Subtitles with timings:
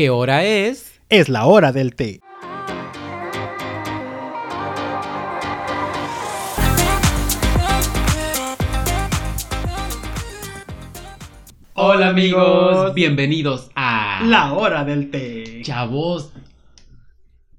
[0.00, 0.98] ¿Qué hora es?
[1.10, 2.20] Es la hora del té.
[11.74, 15.62] Hola amigos, bienvenidos a La hora del té.
[15.62, 16.32] Chavos.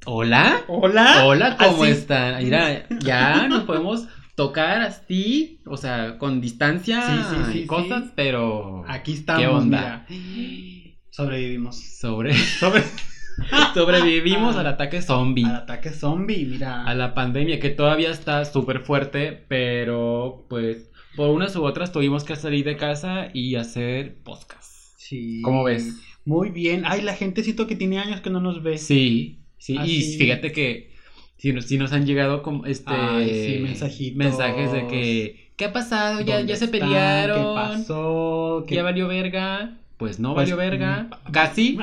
[0.05, 0.61] Hola.
[0.67, 1.23] Hola.
[1.25, 2.43] Hola, ¿cómo Así- están?
[2.43, 8.05] Mira, ya nos podemos tocar así, o sea, con distancia Sí, sí, sí, y cosas,
[8.05, 8.11] sí.
[8.15, 10.05] pero Aquí estamos, ¿Qué onda?
[10.09, 10.90] mira.
[11.11, 11.75] Sobrevivimos.
[11.77, 12.83] sobre Sobre...
[13.73, 15.45] sobrevivimos al ataque zombie.
[15.45, 16.83] Al ataque zombie, mira.
[16.85, 22.23] a la pandemia que todavía está súper fuerte, pero pues por unas u otras tuvimos
[22.23, 24.71] que salir de casa y hacer podcast.
[24.97, 25.41] Sí.
[25.43, 25.99] ¿Cómo ves?
[26.25, 26.83] Muy bien.
[26.85, 28.77] Ay, la gente siento que tiene años que no nos ve.
[28.77, 29.97] Sí, sí, Así.
[30.13, 30.91] y fíjate que
[31.37, 34.17] si nos, sí nos han llegado como este Ay, sí, mensajitos.
[34.17, 36.21] mensajes de que ¿qué ha pasado?
[36.21, 36.79] Ya, ¿Dónde ya se están?
[36.81, 37.37] pelearon.
[37.37, 38.65] ¿Qué pasó?
[38.67, 39.77] ¿Qué- ¿Ya valió verga?
[40.01, 41.03] Pues no Pues, valió verga.
[41.03, 41.77] mm, Casi,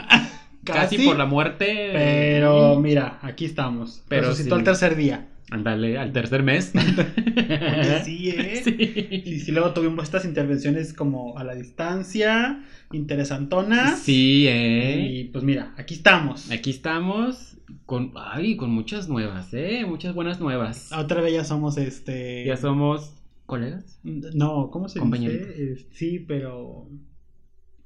[0.65, 1.91] casi, por la muerte.
[1.93, 4.03] Pero mira, aquí estamos.
[4.09, 4.59] Pero Resucitó sí.
[4.59, 5.29] el tercer día.
[5.52, 6.73] Ándale, al tercer mes.
[6.75, 8.60] Oye, sí, ¿eh?
[8.65, 9.23] Sí.
[9.25, 14.01] Y sí, luego tuvimos estas intervenciones como a la distancia, interesantonas.
[14.01, 15.07] Sí, eh.
[15.09, 16.51] Y pues mira, aquí estamos.
[16.51, 19.85] Aquí estamos con, ay, con muchas nuevas, ¿eh?
[19.87, 20.91] Muchas buenas nuevas.
[20.91, 22.45] Otra vez ya somos este.
[22.45, 23.15] Ya somos
[23.47, 24.01] colegas.
[24.03, 25.53] No, ¿cómo se dice?
[25.57, 26.88] Eh, sí, pero.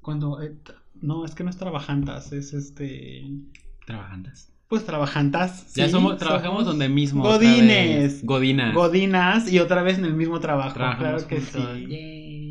[0.02, 0.42] Cuando.
[0.42, 0.54] eh,
[1.00, 3.24] no, es que no es trabajantas, es este.
[3.86, 4.52] Trabajandas.
[4.68, 5.74] Pues trabajantas.
[5.74, 7.22] ya somos, trabajamos donde mismo.
[7.22, 8.24] Godines.
[8.24, 8.74] Godinas.
[8.74, 10.74] Godinas y otra vez en el mismo trabajo.
[10.74, 11.78] Trabajamos claro que juntos.
[11.78, 12.50] sí.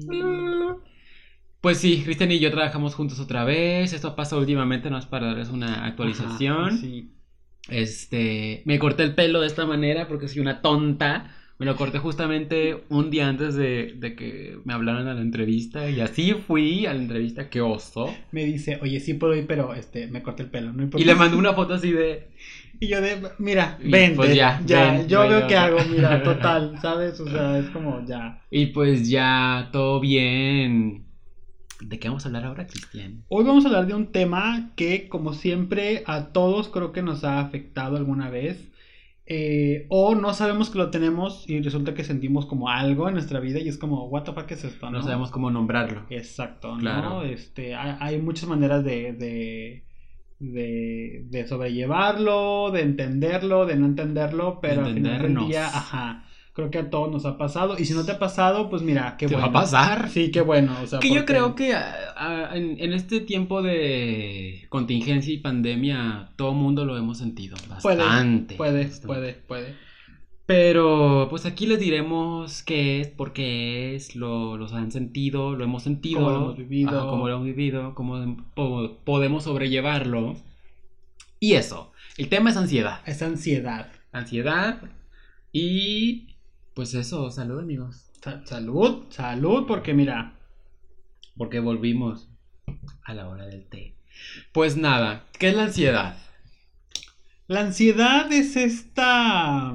[1.62, 3.94] Pues sí, Cristian y yo trabajamos juntos otra vez.
[3.94, 6.70] Esto pasa últimamente, no es para darles una actualización.
[6.70, 7.12] Ajá, sí.
[7.70, 11.36] Este, me corté el pelo de esta manera porque soy una tonta.
[11.62, 15.88] Me lo corté justamente un día antes de, de que me hablaran a la entrevista
[15.92, 18.12] y así fui a la entrevista, qué oso.
[18.32, 20.74] Me dice, oye, sí puedo ir, pero este, me corté el pelo.
[20.74, 21.04] No importa.
[21.04, 22.30] Y le mandé una foto así de,
[22.80, 24.16] Y yo de, mira, Y vente.
[24.16, 27.20] pues ya, ya, ven, yo veo que hago, mira, total, ¿sabes?
[27.20, 28.42] O sea, es como ya.
[28.50, 31.06] y pues ya, todo bien.
[31.80, 33.24] ¿De qué vamos a hablar ahora, Cristian?
[33.28, 37.24] Hoy vamos a hablar de un tema que, como siempre, a todos creo que nos
[37.24, 38.71] ha afectado alguna vez.
[39.34, 43.40] Eh, o no sabemos que lo tenemos y resulta que sentimos como algo en nuestra
[43.40, 44.92] vida y es como, ¿What the fuck es esto?
[44.92, 46.06] No sabemos cómo nombrarlo.
[46.10, 46.82] Exacto, ¿no?
[46.82, 47.24] Claro.
[47.24, 49.86] Este, hay, hay muchas maneras de, de,
[50.38, 56.70] de, de sobrellevarlo, de entenderlo, de no entenderlo, pero al final del día, ajá, creo
[56.70, 57.76] que a todos nos ha pasado.
[57.80, 59.52] Y si no te ha pasado, pues mira, qué ¿Te bueno.
[59.52, 60.10] va a pasar?
[60.10, 60.76] Sí, qué bueno.
[60.84, 65.34] O sea, Que yo porque- creo que ah, ah, en, en este tiempo de contingencia
[65.34, 68.56] y pandemia, todo mundo lo hemos sentido Puede, bastante.
[68.56, 69.08] Puede, Bastante.
[69.08, 69.76] puede, puede.
[70.46, 75.64] Pero pues aquí les diremos qué es, por qué es, lo, los han sentido, lo
[75.64, 76.90] hemos sentido, Cómo lo hemos vivido.
[77.00, 80.36] ajá, cómo lo hemos vivido, cómo po- podemos sobrellevarlo.
[81.40, 83.00] Y eso, el tema es ansiedad.
[83.06, 83.88] Esa ansiedad.
[84.12, 84.82] Ansiedad
[85.54, 86.31] y
[86.74, 88.10] pues eso, salud amigos.
[88.24, 90.38] Sa- salud, salud, porque mira,
[91.38, 92.30] Porque volvimos
[93.04, 93.96] a la hora del té.
[94.52, 96.18] Pues nada, ¿qué es la ansiedad?
[97.48, 99.74] la ansiedad es esta...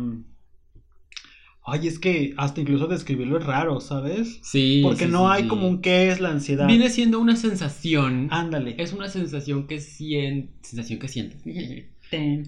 [1.68, 4.38] Ay, es que hasta incluso describirlo es raro, ¿sabes?
[4.42, 4.80] Sí.
[4.84, 5.48] Porque sí, no sí, hay sí.
[5.48, 6.68] como un qué es la ansiedad.
[6.68, 8.28] Viene siendo una sensación.
[8.30, 8.76] Ándale.
[8.78, 10.68] Es una sensación que sientes.
[10.68, 11.42] Sensación que sientes.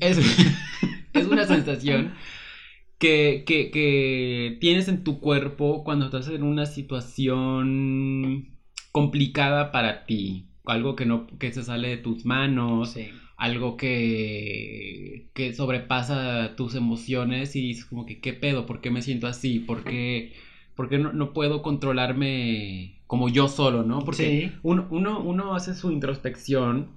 [0.01, 0.19] Es,
[1.13, 2.13] es una sensación
[2.99, 8.49] que, que, que tienes en tu cuerpo cuando estás en una situación
[8.93, 10.47] complicada para ti.
[10.65, 13.09] Algo que no que se sale de tus manos, Sí.
[13.37, 18.67] algo que, que sobrepasa tus emociones y dices como que, ¿qué pedo?
[18.67, 19.61] ¿Por qué me siento así?
[19.61, 20.35] ¿Por qué,
[20.75, 24.01] por qué no, no puedo controlarme como yo solo, ¿no?
[24.01, 24.53] Porque Sí.
[24.63, 26.89] uno, uno, uno hace su introspección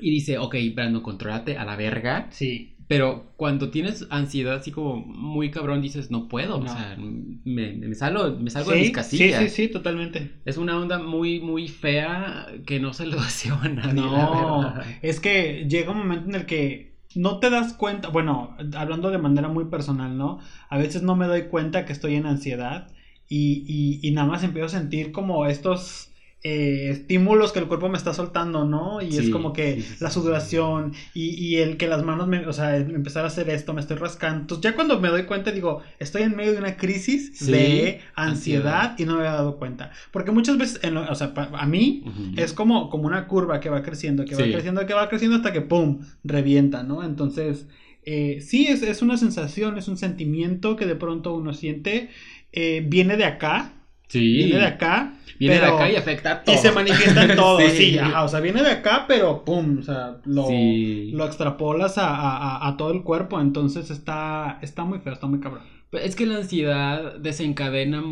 [0.00, 2.26] y dice, ok, Brandon, contrólate a la verga.
[2.30, 2.74] Sí.
[2.88, 6.58] Pero cuando tienes ansiedad así como muy cabrón, dices, no puedo.
[6.58, 6.64] No.
[6.64, 9.42] O sea, me, me salgo, me salgo sí, de mis sí, casillas.
[9.42, 10.40] sí, sí, totalmente.
[10.46, 13.92] Es una onda muy, muy fea que no se lo deseo a nadie.
[13.92, 19.10] No, es que llega un momento en el que no te das cuenta, bueno, hablando
[19.10, 20.38] de manera muy personal, ¿no?
[20.70, 22.90] A veces no me doy cuenta que estoy en ansiedad
[23.28, 26.07] y, y, y nada más empiezo a sentir como estos
[26.42, 29.02] eh, estímulos que el cuerpo me está soltando, ¿no?
[29.02, 32.28] Y es como que sí, sí, sí, la sudoración y, y el que las manos,
[32.28, 34.40] me, o sea, empezar a hacer esto, me estoy rascando.
[34.42, 38.94] Entonces ya cuando me doy cuenta digo, estoy en medio de una crisis de ansiedad,
[38.94, 38.94] ansiedad.
[38.98, 39.90] y no me había dado cuenta.
[40.12, 42.04] Porque muchas veces, en lo- o sea, pa- a mí
[42.34, 45.52] es como, como una curva que va creciendo, que va creciendo, que va creciendo hasta
[45.52, 46.00] que ¡pum!
[46.24, 47.02] revienta, ¿no?
[47.02, 47.66] Entonces,
[48.04, 52.10] eh, sí, es, es una sensación, es un sentimiento que de pronto uno siente,
[52.52, 53.72] eh, viene de acá,
[54.08, 54.34] Sí.
[54.44, 55.14] Viene de acá.
[55.38, 56.54] Viene de acá y afecta a todo.
[56.54, 57.76] Y se manifiesta en todo, sí.
[57.92, 57.98] Sí.
[57.98, 61.10] ajá, o sea, viene de acá, pero pum, o sea, lo, Sí.
[61.12, 65.38] lo extrapolas a, a- a- todo el cuerpo, entonces está, está muy feo, está muy
[65.40, 65.62] cabrón.
[65.90, 68.02] Pero Es que la ansiedad desencadena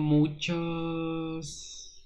[0.96, 2.02] muchos,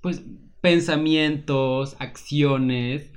[0.00, 0.22] pues,
[0.60, 3.12] pensamientos, acciones,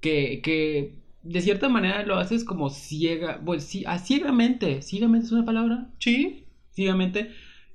[0.00, 5.44] que, que de cierta manera lo haces como ciega, sí, ah, ciegamente, ciegamente es una
[5.44, 6.46] palabra, Sí.
[6.72, 7.30] ciegamente.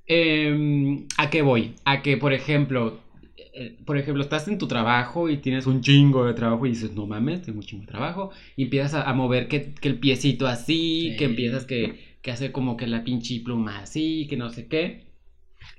[0.06, 1.74] Em, ¿A qué voy?
[1.84, 3.00] A que, por ejemplo,
[3.54, 6.92] eh, por ejemplo, estás en tu trabajo y tienes un chingo de trabajo y dices,
[6.94, 8.30] no mames, tengo un chingo de trabajo.
[8.56, 11.16] Y empiezas a, a mover que, que el piecito así, Sí.
[11.16, 15.06] que empiezas que, que hace como que la pinche pluma así, que no sé qué.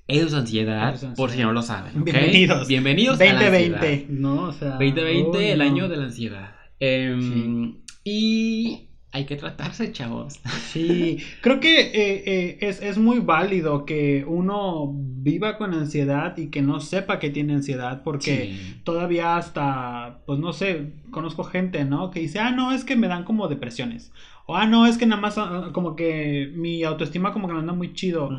[0.07, 2.03] Eso es ansiedad, Eso es por si no lo saben.
[2.03, 2.68] Bienvenidos.
[2.68, 3.79] Bienvenidos a la ansiedad.
[3.79, 4.44] 2020, ¿no?
[4.44, 4.71] O sea.
[4.71, 5.63] 2020, uy, el no.
[5.63, 6.56] año de la ansiedad.
[6.79, 8.87] Em, Y
[9.17, 10.39] hay que tratarse, chavos.
[10.71, 16.47] Sí, creo que eh, eh, es, es muy válido que uno viva con ansiedad y
[16.47, 18.75] que no sepa que tiene ansiedad porque Sí.
[18.83, 22.11] todavía hasta, pues no sé, conozco gente, ¿no?
[22.11, 24.11] Que dice, ah, no, es que me dan como depresiones.
[24.45, 27.59] O, ah, no, es que nada más ah, como que mi autoestima como que no
[27.59, 28.29] anda muy chido.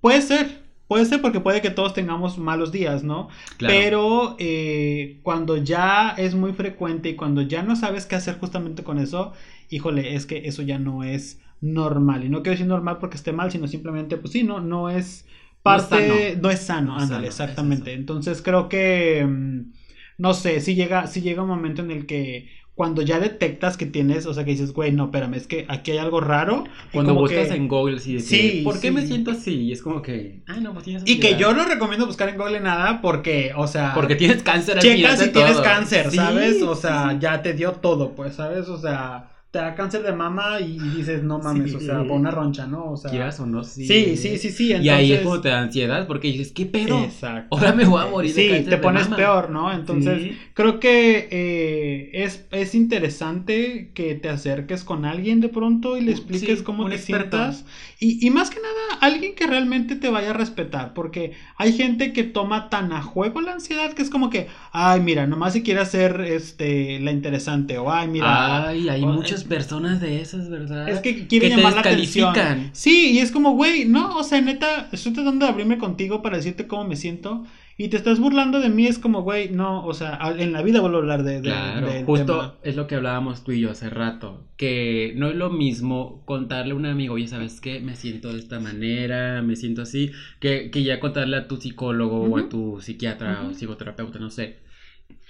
[0.00, 0.61] Puede ser,
[0.92, 3.30] puede ser porque puede que todos tengamos malos días, ¿no?
[3.56, 3.74] claro.
[3.74, 8.84] Pero eh, cuando ya es muy frecuente y cuando ya no sabes qué hacer justamente
[8.84, 9.32] con eso,
[9.70, 12.24] híjole, es que eso ya no es normal.
[12.24, 15.26] Y no quiero decir normal porque esté mal, sino simplemente, pues sí, no, no es
[15.62, 17.94] parte, no es sano, No es ándale, sano, es exactamente.
[17.94, 19.72] Entonces creo que, mm,
[20.18, 23.84] no sé, si llega, si llega un momento en el que cuando ya detectas que
[23.84, 26.64] tienes, o sea, que dices, güey, no, espérame, es que aquí hay algo raro.
[26.92, 28.94] Cuando buscas que- en Google así de que, Sí, ¿por qué sí.
[28.94, 29.54] me siento así?
[29.54, 32.38] Y es como que, ah, no, pues tienes Y que yo no recomiendo buscar en
[32.38, 33.92] Google nada porque, o sea...
[33.94, 36.62] Porque tienes cáncer Checas si tienes cáncer, Sí, ¿sabes?
[36.62, 37.16] O sí, sea, sí.
[37.20, 38.68] ya te dio todo, pues, ¿sabes?
[38.68, 41.76] O sea, te da cáncer de mama y, y dices, no mames, Sí.
[41.76, 42.92] o sea, por una roncha, ¿no?
[42.92, 43.86] O sea, Quieras o no, sí.
[43.86, 44.72] sí, sí, sí, sí.
[44.72, 47.04] Y ahí es como te da ansiedad porque dices, ¿qué pedo?
[47.04, 47.54] Exacto.
[47.56, 49.16] Ahora me voy a morir de Sí, cáncer te de pones mama.
[49.16, 49.70] peor, ¿no?
[49.72, 50.38] Entonces, Sí.
[50.54, 56.12] creo que eh, es, es interesante que te acerques con alguien de pronto y le
[56.12, 57.36] expliques Sí, cómo te experto.
[57.36, 57.64] sientas.
[58.00, 62.12] Y, y más que nada, alguien que realmente te vaya a respetar, porque hay gente
[62.12, 65.62] que toma tan a juego la ansiedad que es como que, ay, mira, nomás si
[65.62, 68.68] quiere hacer este, la interesante, o ay, mira.
[68.68, 70.88] Ay, hay o- muchas personas de esas, ¿verdad?
[70.88, 72.34] Es que quiere te llamar la atención.
[72.72, 76.36] Sí, y es como, güey, no, o sea, neta, estoy tratando de abrirme contigo para
[76.36, 77.44] decirte cómo me siento.
[77.78, 80.80] Y te estás burlando de mí, es como, güey, no, o sea, en la vida
[80.80, 82.54] vuelvo a hablar de, de- Claro, justo tema.
[82.62, 86.72] es lo que hablábamos tú y yo hace rato, que no es lo mismo contarle
[86.72, 87.80] a un amigo, oye, ¿sabes qué?
[87.80, 92.22] Me siento de esta manera, me siento así, que, que ya contarle a tu psicólogo
[92.22, 94.58] o a tu psiquiatra o psicoterapeuta, no sé,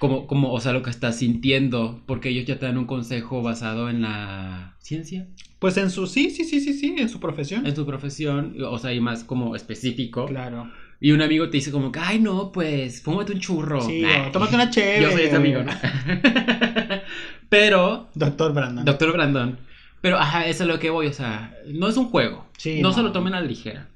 [0.03, 3.41] como, como, o sea, lo que estás sintiendo, porque ellos ya te dan un consejo
[3.41, 5.29] basado en la ciencia,
[5.61, 7.65] Pues en su, sí, sí, sí, sí, sí, en su profesión.
[7.69, 10.69] en tu profesión, o sea, y más como específico, Claro.
[11.01, 13.81] y un amigo te dice como que, ay, no, pues, fúmate un churro.
[13.81, 14.27] Sí, Nah.
[14.27, 15.03] o tómate una chévere.
[15.03, 15.71] Yo soy ese amigo, ¿no?
[17.49, 18.85] Pero Doctor Brandon.
[18.85, 19.57] Doctor Brandon.
[20.01, 22.47] Pero, ajá, eso es lo que voy, o sea, no es un juego.
[22.59, 22.95] Sí, no, no.
[22.95, 23.89] se lo tomen a la ligera.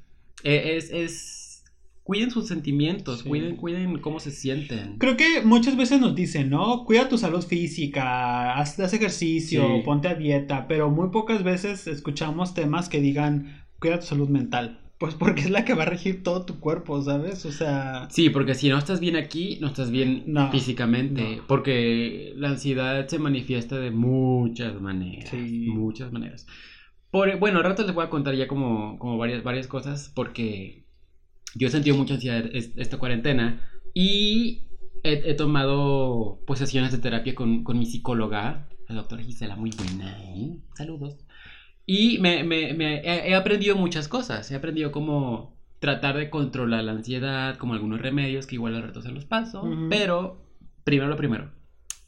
[0.45, 1.36] Eh, es, es...
[2.07, 3.29] Cuiden sus sentimientos, Sí.
[3.29, 4.97] cuiden, cuiden cómo se sienten.
[4.99, 6.85] Creo que muchas veces nos dicen, ¿no?
[6.85, 9.83] Cuida tu salud física, haz, haz ejercicio, Sí.
[9.85, 14.81] ponte a dieta, pero muy pocas veces escuchamos temas que digan, cuida tu salud mental.
[14.99, 17.45] Pues porque es la que va a regir todo tu cuerpo, ¿sabes?
[17.45, 21.37] O sea, Sí, porque si no estás bien aquí, no estás bien No, físicamente.
[21.39, 21.43] no.
[21.47, 25.29] Porque la ansiedad se manifiesta de muchas maneras.
[25.29, 25.67] Sí.
[25.75, 26.47] Muchas maneras.
[27.11, 30.86] Por, bueno, al rato les voy a contar ya como, como varias, varias cosas porque
[31.57, 33.61] yo he sentido mucha ansiedad es- esta cuarentena
[33.95, 34.63] y
[35.03, 39.71] he, he tomado pues sesiones de terapia con, con mi psicóloga, la doctora Gisela, muy
[39.71, 40.59] buena, ¿eh?
[40.75, 41.17] Saludos.
[41.87, 46.83] Y me, me- me- he, he aprendido muchas cosas, he aprendido cómo tratar de controlar
[46.85, 50.43] la ansiedad, como algunos remedios que igual al rato se los paso, pero
[50.85, 51.53] primero lo primero,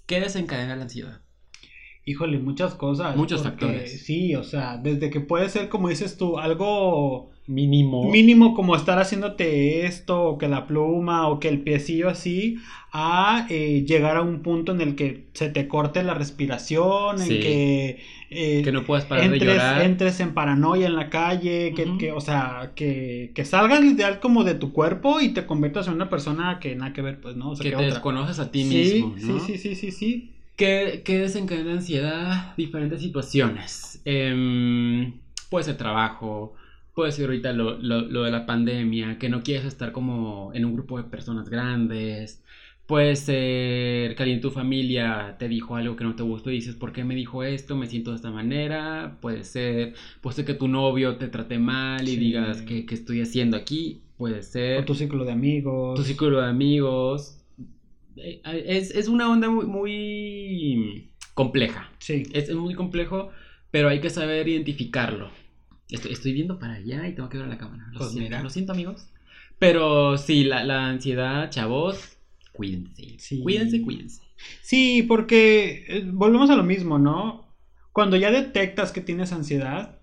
[0.07, 1.21] ¿qué desencadena la ansiedad?
[2.09, 3.17] Híjole, muchas cosas.
[3.17, 4.03] Muchos porque factores.
[4.05, 8.11] Sí, o sea, desde que puede ser, como dices tú, algo Mínimo.
[8.11, 12.59] mínimo como estar haciéndote esto, o que la pluma, o que el piecillo así,
[12.93, 17.35] a eh, llegar a un punto en el que se te corte la respiración, Sí.
[17.37, 17.99] en que,
[18.31, 19.83] eh, que no puedas parar de entres, llorar.
[19.83, 24.45] entres en paranoia en la calle, que, que, o sea, que, que salgas literal como
[24.45, 27.51] de tu cuerpo y te conviertas en una persona que nada que ver, pues, ¿no?
[27.51, 27.95] O sea, que que te otra.
[27.95, 29.41] desconoces a ti Sí, mismo, ¿no?
[29.41, 30.35] sí, sí, sí, sí, sí.
[30.59, 32.55] ¿Qué, qué desencadena ansiedad?
[32.57, 34.03] Diferentes situaciones.
[34.05, 36.55] Em, puede ser trabajo,
[36.95, 40.65] puede ser ahorita lo, lo- lo de la pandemia, que no quieres estar como en
[40.67, 42.45] un grupo de personas grandes.
[42.87, 46.55] Puede ser que alguien en tu familia te dijo algo que no te gustó y
[46.55, 47.77] dices, ¿por qué me dijo esto?
[47.77, 49.19] Me siento de esta manera.
[49.21, 52.17] Puede ser, puede ser que tu novio te trate mal y Sí.
[52.19, 54.03] digas, ¿qué, qué estoy haciendo aquí?
[54.19, 55.95] puede ser O tu círculo de amigos.
[55.95, 57.38] tu círculo de amigos.
[58.23, 61.91] Eh, Es, es una onda muy, muy compleja.
[61.99, 62.23] Sí.
[62.33, 63.31] Es, es muy complejo,
[63.71, 65.31] pero hay que saber identificarlo.
[65.91, 67.87] Estoy, estoy viendo para allá y tengo que ver a la cámara.
[67.93, 68.43] Lo, Pues siento, mira.
[68.43, 69.07] lo siento, amigos.
[69.59, 72.19] Pero sí, la, la ansiedad, chavos,
[72.53, 73.19] cuídense.
[73.19, 73.43] Sí.
[73.43, 74.23] Cuídense, cuídense.
[74.63, 77.55] Sí, porque eh, volvemos a lo mismo, ¿no?
[77.93, 80.01] Cuando ya detectas que tienes ansiedad,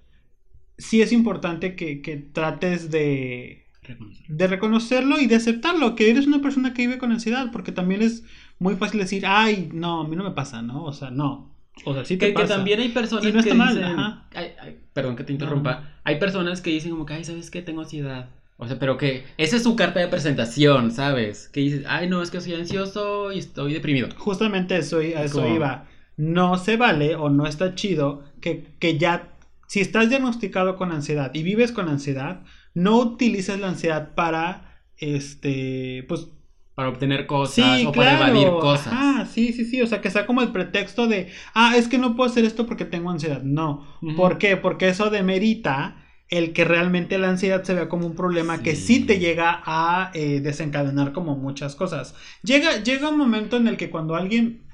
[0.77, 4.25] sí es importante que, que trates de, Reconocer.
[4.27, 8.01] de reconocerlo y de aceptarlo, que eres una persona que vive con ansiedad, porque también
[8.01, 8.23] es
[8.59, 10.83] muy fácil decir, ay, no, a mí no me pasa, ¿no?
[10.83, 11.53] O sea, no.
[11.83, 12.55] O sea, sí te Que, que pasa.
[12.55, 14.27] también hay personas Y no está que mal, dicen, ajá.
[14.33, 17.61] ay, ay, perdón que te interrumpa, hay personas que dicen como que, ay, ¿sabes qué?
[17.61, 18.29] Tengo ansiedad.
[18.57, 21.49] O sea, pero que esa es su carta de presentación, ¿sabes?
[21.49, 24.07] Que dices, ay, no, es que soy ansioso y estoy deprimido.
[24.15, 25.87] Justamente eso, a eso Como- iba.
[26.17, 29.33] No se vale o no está chido que, que ya,
[29.67, 32.39] si estás diagnosticado con ansiedad y vives con ansiedad,
[32.75, 36.27] no utilices la ansiedad para, este, pues,
[36.75, 38.19] Para obtener sí, cosas o claro.
[38.19, 38.93] para evadir cosas.
[38.93, 41.97] Ajá, sí, sí, sí, o sea, que sea como el pretexto de, ah, es que
[41.97, 43.41] no puedo hacer esto porque tengo ansiedad.
[43.43, 43.87] No.
[44.17, 44.57] ¿Por qué?
[44.57, 48.95] Porque eso demerita el que realmente la ansiedad se vea como un problema que Sí.
[48.99, 52.15] sí te llega a eh, desencadenar como muchas cosas.
[52.43, 54.67] Llega, llega un momento en el que cuando alguien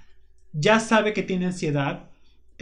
[0.54, 2.11] ya sabe que tiene ansiedad,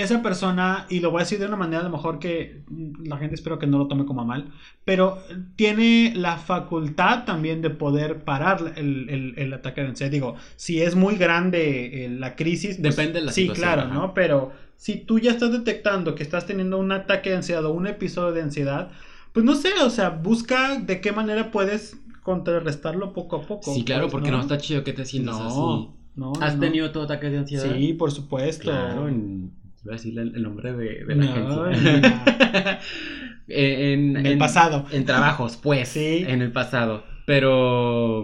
[0.02, 3.04] esa persona, y lo voy a decir de una manera a lo mejor que mm,
[3.08, 4.52] la gente espero que no lo tome como a mal,
[4.86, 5.20] pero
[5.56, 10.12] tiene la facultad también de poder parar el, el- el ataque de ansiedad.
[10.12, 13.82] Digo, si es muy grande eh, la crisis, pues, Depende de la sí, situación, claro,
[13.84, 13.94] ajá.
[13.94, 14.14] ¿no?
[14.14, 17.88] Pero si tú ya estás detectando que estás teniendo un ataque de ansiedad o un
[17.88, 18.92] episodio de ansiedad,
[19.34, 23.74] pues no sé, o sea, busca de qué manera puedes contrarrestarlo poco a poco.
[23.74, 25.90] Sí, claro, pues, porque no, está chido que te sientas No, así.
[26.16, 26.62] no, ¿Has no.
[26.62, 27.76] tenido tu ataque de ansiedad?
[27.76, 28.64] Sí, por supuesto.
[28.64, 29.52] Claro, en...
[29.84, 32.80] Voy a decirle el el nombre de, de la No, agencia.
[33.48, 34.86] en, En el pasado.
[34.92, 35.90] En trabajos, pues.
[35.90, 36.24] Sí.
[36.28, 37.04] En el pasado.
[37.26, 38.24] Pero.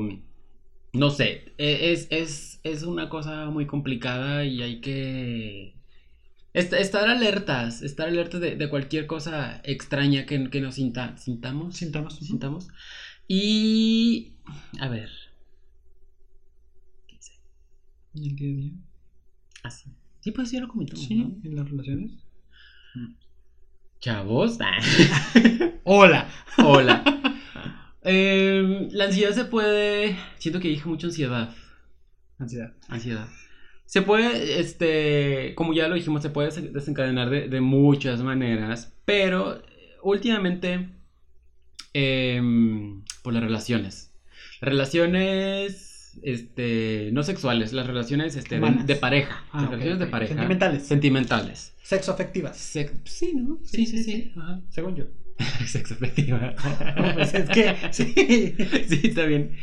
[0.93, 1.53] No sé.
[1.57, 5.75] e- Es, es, es una cosa muy complicada y hay que.
[6.53, 7.81] est- estar alertas.
[7.81, 11.77] Estar alertas de, de cualquier cosa extraña que, que nos sinta, sintamos.
[11.77, 12.15] Sintamos.
[12.17, 12.67] sintamos.
[13.27, 14.33] Y.
[14.79, 15.09] A ver.
[17.07, 17.33] ¿Qué hice?
[18.15, 18.71] ¿En a día?
[19.63, 19.91] Así.
[20.25, 21.05] Sí, pues sí, lo comentamos.
[21.05, 21.35] Sí, ¿no?
[21.43, 22.13] en las relaciones.
[23.99, 24.57] Chavos.
[25.83, 26.27] Hola.
[26.57, 27.03] Hola.
[28.07, 30.15] Em, la ansiedad se puede.
[30.39, 31.53] Siento que dije mucho ansiedad.
[32.39, 32.73] Ansiedad.
[32.87, 33.27] Ansiedad.
[33.85, 38.95] Se puede, este, como ya lo dijimos, se puede des- desencadenar de, de muchas maneras,
[39.05, 39.61] pero
[40.01, 40.89] últimamente
[41.93, 44.11] em, por las relaciones.
[44.61, 49.43] Relaciones, este, no sexuales, las relaciones, este, de, pareja.
[49.51, 50.33] Ah, las relaciones de pareja.
[50.33, 50.83] Sentimentales.
[50.83, 51.73] Sentimentales.
[51.83, 52.57] Sexo afectivas.
[52.57, 53.59] Sí, ¿no?
[53.63, 54.33] Sí, sí, sí.
[54.35, 54.61] Ajá.
[54.69, 55.05] Según yo.
[55.65, 56.55] Sexo afectiva.
[57.13, 58.13] Pues es que, sí.
[58.87, 59.55] Sí, está bien.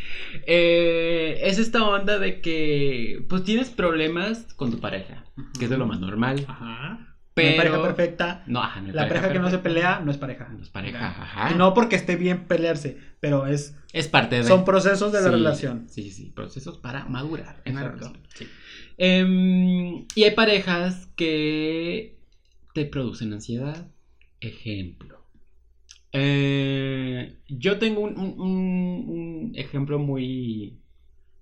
[0.47, 5.25] Eh, es esta onda de que, pues tienes problemas con tu pareja,
[5.59, 6.45] que es de lo más normal.
[6.49, 7.12] Ajá.
[7.35, 7.57] Pero...
[7.57, 8.45] Pareja perfecta.
[8.47, 10.49] No, ajá, La pareja que no se pelea no es pareja.
[10.51, 11.51] No es pareja, ajá.
[11.53, 14.45] Y no porque esté bien pelearse, pero es Es parte de...
[14.45, 15.87] son procesos de la relación.
[15.89, 18.05] Sí, sí, procesos para madurar en la Exacto.
[18.09, 18.27] relación.
[18.35, 18.47] sí.
[18.99, 22.19] Em, y hay parejas que
[22.75, 23.89] te producen ansiedad.
[24.41, 25.25] Ejemplo.
[26.13, 30.79] Eh, yo tengo un, un- un- un ejemplo muy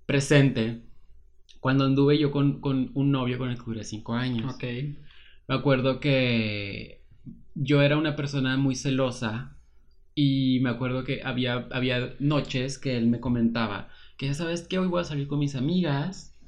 [0.05, 0.83] presente
[1.59, 4.55] cuando anduve yo con, con un novio con el que duré cinco años.
[4.55, 4.63] Ok.
[5.51, 7.03] Me acuerdo que
[7.55, 9.57] yo era una persona muy celosa
[10.15, 14.79] y me acuerdo que había, había noches que él me comentaba que ya sabes que
[14.79, 16.39] hoy voy a salir con mis amigas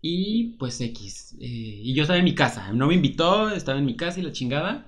[0.00, 1.36] y pues X.
[1.38, 1.44] eh,
[1.84, 4.32] y yo estaba en mi casa, no me invitó, estaba en mi casa y la
[4.32, 4.86] chingada.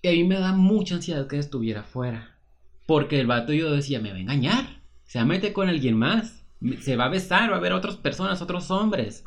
[0.00, 2.38] Y a mí me da mucha ansiedad que estuviera fuera.
[2.86, 4.80] Porque el vato yo decía, me va a engañar.
[5.04, 6.46] Se va a meter con alguien más.
[6.80, 9.22] Se va a besar, va a ver otras personas, otros hombres.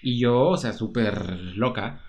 [0.00, 2.05] Y yo, o sea, súper loca.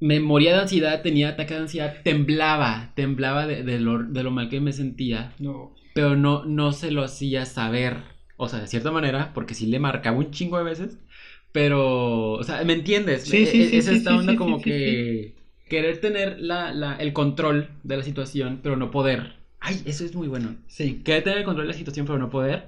[0.00, 4.30] Me moría de ansiedad, tenía ataque de ansiedad, temblaba, temblaba de, de lo, de lo
[4.30, 5.74] mal que me sentía, No.
[5.94, 7.96] pero no, no se lo hacía saber,
[8.36, 10.98] o sea, de cierta manera, porque sí le marcaba un chingo de veces,
[11.52, 13.22] pero, o sea, ¿me entiendes?
[13.24, 15.34] Sí, sí, E- sí, Es esta onda como que
[15.68, 19.34] querer tener la, la- el control de la situación, pero no poder.
[19.60, 20.56] Ay, eso es muy bueno.
[20.68, 21.00] Sí.
[21.04, 22.66] Querer tener el control de la situación, pero no poder.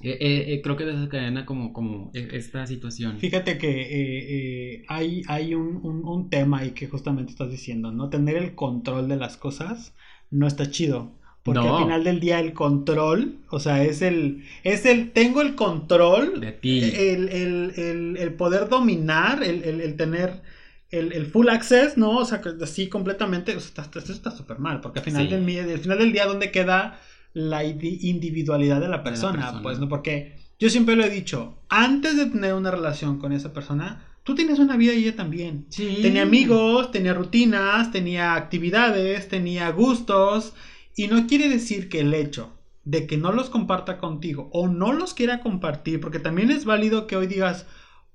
[0.00, 3.18] Eh, eh, eh, creo que desencadena como, como e- esta situación.
[3.18, 7.90] Fíjate que eh, eh, hay, hay un, un- un tema ahí que justamente estás diciendo,
[7.90, 8.08] ¿no?
[8.08, 9.94] Tener el control de las cosas
[10.30, 11.16] no está chido.
[11.42, 11.76] Porque No.
[11.78, 16.40] al final del día el control, o sea, es el, es el, tengo el control,
[16.40, 16.80] De ti.
[16.84, 20.42] el, el- el- el poder dominar, el, tener
[20.90, 22.18] el, el full access, ¿no?
[22.18, 25.34] O sea, así completamente, o sea, está- esto está súper mal, porque al final, Sí.
[25.34, 27.00] del, al final del día, ¿dónde queda
[27.38, 29.88] la individualidad de la persona, pues, ¿no?
[29.88, 34.34] Porque yo siempre lo he dicho, antes de tener una relación con esa persona, tú
[34.34, 35.66] tienes una vida y ella también.
[35.68, 35.98] Sí.
[36.02, 40.52] Tenía amigos, tenía rutinas, tenía actividades, tenía gustos,
[40.96, 44.92] y no quiere decir que el hecho de que no los comparta contigo o no
[44.92, 47.66] los quiera compartir, porque también es válido que hoy digas,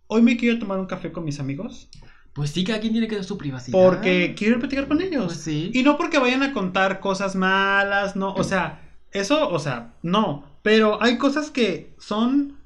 [0.07, 1.89] hoy me quiero tomar un café con mis amigos.
[2.33, 3.71] Pues sí, cada quien tiene que dar su privacidad.
[3.71, 5.25] Porque quiero platicar con ellos.
[5.25, 5.71] Pues sí.
[5.73, 8.81] Y no porque vayan a contar cosas malas, no, o sea,
[9.13, 10.45] eso, o sea, no.
[10.61, 12.57] Pero hay cosas que son,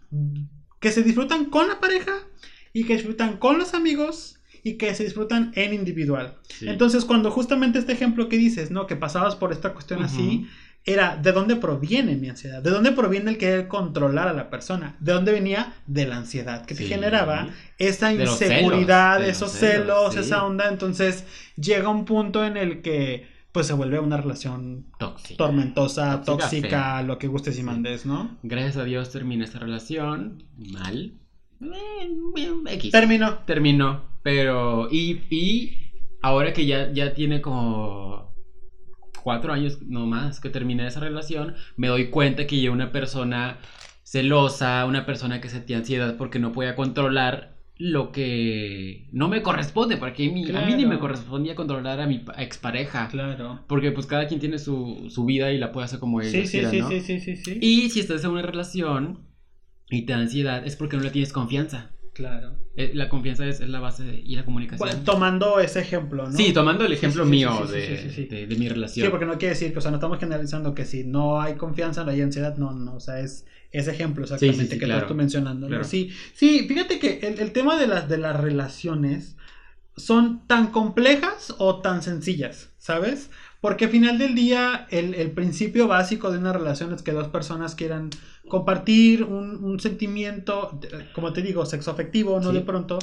[0.80, 2.14] que se disfrutan con la pareja
[2.74, 6.36] y que disfrutan con los amigos y que se disfrutan en individual.
[6.48, 6.68] Sí.
[6.68, 8.88] Entonces, cuando justamente este ejemplo que dices, ¿no?
[8.88, 10.48] Que pasabas por esta cuestión así,
[10.88, 14.96] era de dónde proviene mi ansiedad, de dónde proviene el querer controlar a la persona,
[15.00, 19.42] de dónde venía de la ansiedad que te generaba esa De inseguridad, celos, de esos
[19.42, 20.20] los celos, celos, sí.
[20.22, 21.26] esa onda, entonces
[21.58, 23.28] llega un punto en el que
[23.58, 25.36] pues se vuelve una relación Tóxica.
[25.36, 28.38] tormentosa, Tóxica, lo que gustes y mandes, ¿no?
[28.44, 30.44] Gracias a Dios termina esta relación.
[30.56, 31.14] Mal.
[31.60, 32.92] Bien, X.
[32.92, 33.40] Terminó.
[33.46, 34.04] Terminó.
[34.22, 34.90] Pero.
[34.92, 38.32] Y, y ahora que ya, ya tiene como
[39.24, 43.58] cuatro años no más que terminé esa relación, me doy cuenta que yo una persona
[44.04, 49.98] celosa, una persona que sentía ansiedad porque no podía controlar lo que no me corresponde,
[49.98, 53.08] porque a mí, a mí ni me correspondía controlar a mi pa- expareja.
[53.10, 53.60] Claro.
[53.68, 56.48] Porque pues cada quien tiene su, su vida y la puede hacer como ellos Sí,
[56.48, 56.90] sí, sí, ¿no?
[56.90, 57.58] sí, sí, sí, sí.
[57.62, 59.28] Y si estás en una relación
[59.90, 61.92] y te da ansiedad, es porque no le tienes confianza.
[62.14, 62.56] Claro.
[62.76, 64.80] Eh, La confianza es, es la base de- y la comunicación.
[64.90, 66.36] Bueno, tomando ese ejemplo, ¿no?
[66.36, 69.06] Sí, tomando el ejemplo sí, sí, mío sí, de mi relación.
[69.06, 71.54] Sí, porque no quiere decir que, o sea, no estamos generalizando que si no hay
[71.56, 74.86] confianza, no hay ansiedad, no, no, o sea, es ese ejemplo exactamente sí, sí, que
[74.86, 75.00] claro.
[75.00, 75.84] estás tú mencionando.
[75.84, 79.36] Sí, sí, fíjate que el, el tema de las, de las relaciones
[79.96, 83.30] son tan complejas o tan sencillas, ¿sabes?
[83.60, 87.28] Porque al final del día, el, el principio básico de una relación es que dos
[87.30, 88.12] personas quieran
[88.48, 90.80] compartir un, un sentimiento,
[91.14, 92.54] como te digo, sexo afectivo, ¿no?
[92.54, 93.00] De pronto.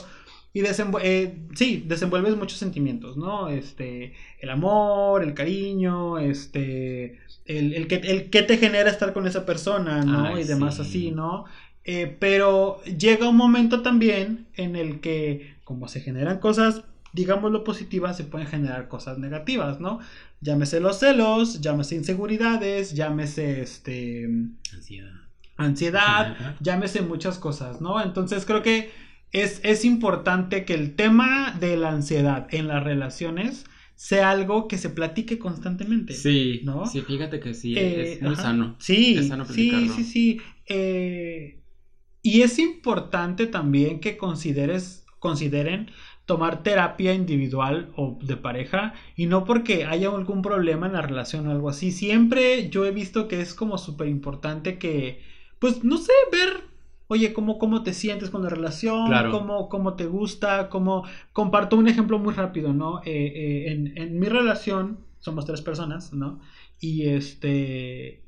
[0.54, 3.48] Y eh, sí, desenvuelves muchos sentimientos, ¿no?
[3.48, 9.26] Este, el amor, el cariño, este, el, el que, el que te genera estar con
[9.26, 10.36] esa persona, ¿no?
[10.36, 10.82] Ay, y demás sí.
[10.82, 11.44] así, ¿no?
[11.84, 18.16] Eh, pero llega un momento también en el que, como se generan cosas, digámoslo positivas,
[18.16, 19.98] se pueden generar cosas negativas, ¿no?
[20.40, 24.28] Llámese los celos, llámese inseguridades, llámese, este,
[24.72, 25.10] Ansiedad.
[25.56, 26.56] ansiedad, Ajá.
[26.60, 28.02] llámese muchas cosas, ¿no?
[28.02, 28.90] Entonces creo que
[29.34, 33.66] es, es importante que el tema de la ansiedad en las relaciones
[33.96, 36.14] sea algo que se platique constantemente.
[36.14, 36.86] Sí, ¿no?
[36.86, 38.42] sí, fíjate que sí, Eh, es muy ajá.
[38.42, 38.76] sano.
[38.80, 40.40] Sí, Es sano sí, sí, sí.
[40.66, 41.62] Eh,
[42.22, 45.90] y es importante también que consideres, consideren
[46.26, 51.46] tomar terapia individual o de pareja y no porque haya algún problema en la relación
[51.48, 51.92] o algo así.
[51.92, 55.22] Siempre yo he visto que es como súper importante que,
[55.58, 56.63] pues, no sé, ver,
[57.08, 59.30] oye, cómo, cómo te sientes con la relación, Claro.
[59.30, 61.04] cómo, cómo te gusta, cómo...
[61.32, 63.00] Comparto un ejemplo muy rápido, ¿no?
[63.04, 63.32] Eh,
[63.66, 66.40] eh, en, en mi relación, somos tres personas, ¿no?
[66.80, 68.24] Y este...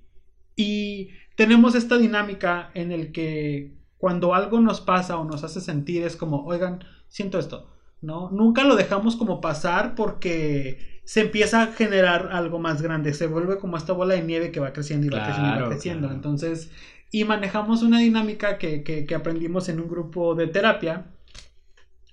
[0.57, 6.03] Y tenemos esta dinámica en el que cuando algo nos pasa o nos hace sentir
[6.03, 7.69] es como, oigan, siento esto,
[8.01, 8.31] ¿no?
[8.31, 13.59] Nunca lo dejamos como pasar porque se empieza a generar algo más grande, se vuelve
[13.59, 16.09] como esta bola de nieve que va creciendo y va creciendo y va creciendo.
[16.09, 16.15] claro.
[16.15, 16.71] Entonces,
[17.11, 21.07] y manejamos una dinámica que, que- que aprendimos en un grupo de terapia,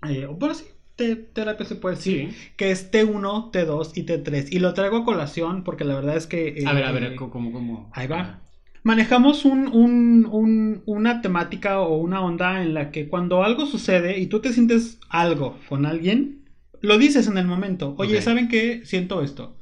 [0.08, 2.38] eh, bueno, sí, te- terapia se puede decir, Sí.
[2.58, 4.48] que es T1, T2 y T3.
[4.52, 6.50] Y lo traigo a colación porque la verdad es que...
[6.50, 7.90] eh, A ver, a ver, eh, ¿cómo, cómo?
[7.94, 8.40] ahí va.
[8.84, 14.20] manejamos un, un- un- una temática o una onda en la que cuando algo sucede
[14.20, 16.44] y tú te sientes algo con alguien,
[16.82, 17.96] lo dices en el momento.
[17.98, 18.22] Oye.
[18.22, 18.82] ¿saben qué?
[18.86, 19.58] Siento esto.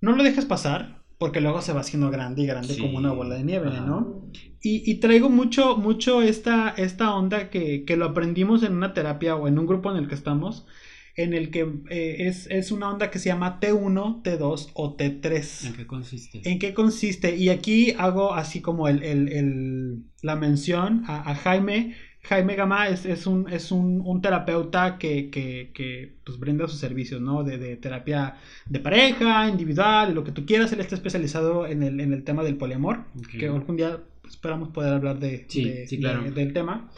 [0.00, 2.80] No lo dejes pasar porque luego se va haciendo grande y grande Sí.
[2.80, 3.86] como una bola de nieve, Ajá.
[3.86, 4.26] ¿no?
[4.60, 9.36] Y, y traigo mucho, mucho esta, esta onda que, que lo aprendimos en una terapia
[9.36, 10.66] o en un grupo en el que estamos,
[11.14, 15.66] en el que eh, es, es una onda que se llama T1, T2 o T3.
[15.68, 16.40] ¿En qué consiste?
[16.44, 17.36] ¿En qué consiste?
[17.36, 21.94] Y aquí hago así como el, el- el- la mención a, a Jaime.
[22.24, 26.78] Jaime Gama es, es un, es un, un terapeuta que, que, que, pues, brinda sus
[26.78, 27.42] servicios, ¿no?
[27.42, 30.72] De, de terapia de pareja, individual, lo que tú quieras.
[30.72, 33.26] Él está especializado en el, en el tema del poliamor, Ok.
[33.40, 36.22] que algún día esperamos poder hablar de, Sí, de- sí, claro.
[36.22, 36.90] de- del tema.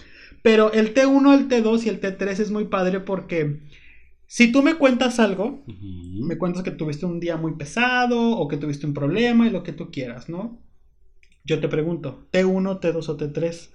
[0.43, 3.61] Pero el T1, el T2 y el T3 es muy padre porque
[4.27, 8.59] si tú me cuentas algo, me cuentas que tuviste un día muy pesado o que
[8.59, 10.61] tuviste un problema y lo que tú quieras, ¿no?
[11.45, 13.71] Yo te pregunto, T1, T2 o T3.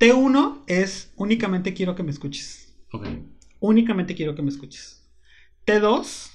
[0.00, 2.74] T1 es únicamente quiero que me escuches.
[2.92, 3.06] Ok.
[3.60, 5.06] Únicamente quiero que me escuches.
[5.66, 6.30] T2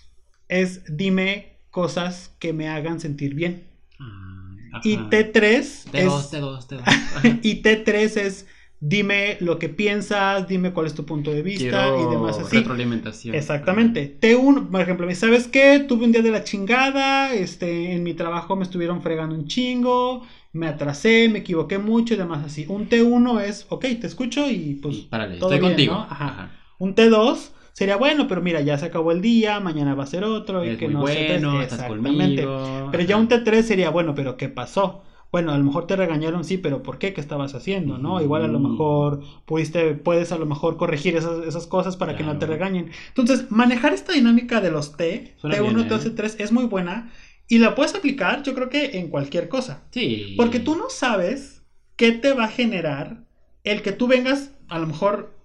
[0.47, 3.67] es dime cosas que me hagan sentir bien.
[3.99, 5.09] Ah, Y Ajá.
[5.09, 6.31] T3 T2, es...
[6.31, 6.81] T2, T2.
[6.85, 7.39] Ajá.
[7.41, 8.45] Y T3 es
[8.79, 12.57] dime lo que piensas, dime cuál es tu punto de vista Quiero y demás así.
[12.57, 13.33] retroalimentación.
[13.35, 14.17] Exactamente.
[14.21, 15.79] T1, por ejemplo, me ¿sabes qué?
[15.87, 20.25] Tuve un día de la chingada, este, en mi trabajo me estuvieron fregando un chingo,
[20.53, 22.65] me atrasé, me equivoqué mucho y demás así.
[22.69, 25.93] Un T1 es, ok, te escucho y pues Y párale, todo estoy bien, contigo.
[25.95, 26.01] ¿no?
[26.01, 26.25] Ajá.
[26.27, 26.51] Ajá.
[26.77, 30.23] Un T2 sería bueno, pero mira, ya se acabó el día, mañana va a ser
[30.23, 32.43] otro y Es que muy no sé bueno, estás Exactamente.
[32.43, 32.89] conmigo.
[32.91, 35.03] Pero ya un T3 sería, bueno, pero ¿qué pasó?
[35.31, 37.13] Bueno, a lo mejor te regañaron, sí, pero ¿por qué?
[37.13, 37.97] ¿Qué estabas haciendo?
[37.97, 38.21] ¿No?
[38.21, 42.23] Igual a lo mejor pudiste, puedes a lo mejor corregir esas, esas cosas para que
[42.23, 42.91] no te regañen.
[43.09, 45.89] Entonces, manejar esta dinámica de los T, Suena T1, bien, ¿eh?
[45.89, 47.11] T2, T3, es muy buena
[47.47, 49.83] y la puedes aplicar, yo creo que en cualquier cosa.
[49.91, 50.35] Sí.
[50.37, 51.63] Porque tú no sabes
[51.97, 53.25] qué te va a generar
[53.63, 55.35] el que tú vengas a lo mejor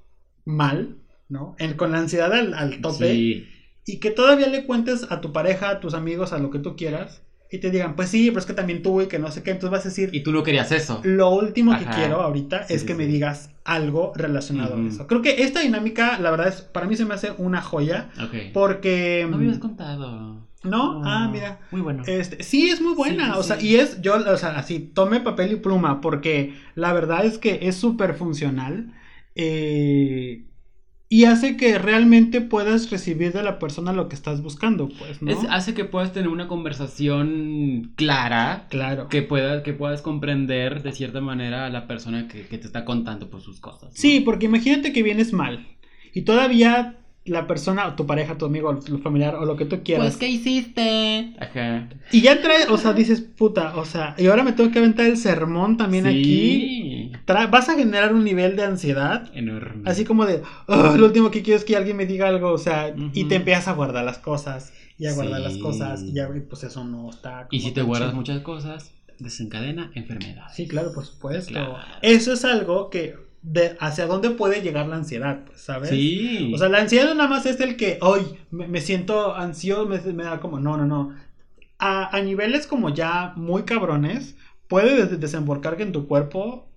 [0.45, 1.57] mal, ¿no?
[1.59, 3.49] En- con la ansiedad al, al tope Sí.
[3.87, 6.77] y que todavía le cuentes a tu pareja, a tus amigos, a lo que tú
[6.77, 9.43] quieras y te digan, pues sí, pero es que también tú y que no sé
[9.43, 11.01] qué, entonces vas a decir, Y tú no querías eso.
[11.05, 15.07] lo último que quiero ahorita Sí, es sí, que me digas algo relacionado a eso.
[15.07, 18.35] Creo que esta dinámica, la verdad es, para mí se me hace una joya Ok.
[18.53, 19.27] porque...
[19.29, 20.49] No me habías contado.
[20.63, 21.03] ¿No?
[21.07, 21.59] Ah, mira.
[21.71, 22.03] Muy bueno.
[22.07, 23.69] Este, sí, es muy buena, Sí, o sea, sí.
[23.69, 27.61] y es, yo, o sea, así, tome papel y pluma, porque la verdad es que
[27.63, 28.93] es súper funcional
[29.35, 30.45] eh,
[31.13, 35.33] y hace que realmente puedas recibir de la persona lo que estás buscando, pues, ¿no?
[35.33, 38.67] Es- hace que puedas tener una conversación clara.
[38.71, 39.09] Claro.
[39.09, 42.85] Que puedas, que puedas comprender de cierta manera a la persona que, que te está
[42.85, 43.91] contando pues, sus cosas.
[43.91, 43.91] ¿no?
[43.95, 45.67] Sí, porque imagínate que vienes mal
[46.15, 46.97] y todavía
[47.27, 50.07] la persona, o tu pareja, tu amigo, tu familiar o lo que tú quieras.
[50.07, 51.35] Pues, ¿qué hiciste?
[51.39, 51.89] Ajá.
[52.13, 55.07] Y ya trae, o sea, dices, puta, o sea, y ahora me tengo que aventar
[55.07, 56.25] el sermón también aquí.
[56.25, 56.90] Sí.
[56.90, 56.90] Tra-
[57.27, 59.89] vas a generar un nivel de ansiedad Enorme.
[59.89, 62.59] Así como de, "Oh, lo último que quiero es que alguien me diga algo, o
[62.59, 66.41] sea, y te empiezas a guardar las cosas, y a guardar las cosas, y y
[66.49, 67.47] pues eso no está.
[67.51, 70.55] Y si te guardas muchas cosas, desencadena enfermedades.
[70.57, 71.53] Sí, claro, por supuesto.
[71.53, 71.77] Claro.
[72.03, 75.91] Eso es algo que, de, hacia dónde puede llegar la ansiedad, pues, ¿sabes?
[75.91, 76.53] Sí.
[76.55, 79.99] O sea, la ansiedad nada más es el que, hoy me, me siento ansioso, me,
[80.13, 81.15] me da como, no, no, no.
[81.79, 84.37] A, a niveles como ya muy cabrones,
[84.69, 86.69] puede des- desembocar que en tu cuerpo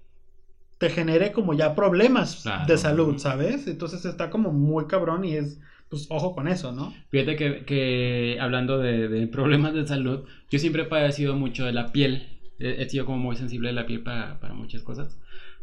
[0.84, 2.67] te genere como ya problemas Claro.
[2.67, 3.67] de salud, ¿sabes?
[3.67, 6.93] Entonces está como muy cabrón y es, pues, ojo con eso, ¿no?
[7.10, 11.74] Fíjate que, que hablando de, de problemas de salud, yo siempre he padecido mucho de
[11.74, 12.13] la piel.
[12.60, 15.19] He, he sido como muy sensible de la piel para, para muchas cosas.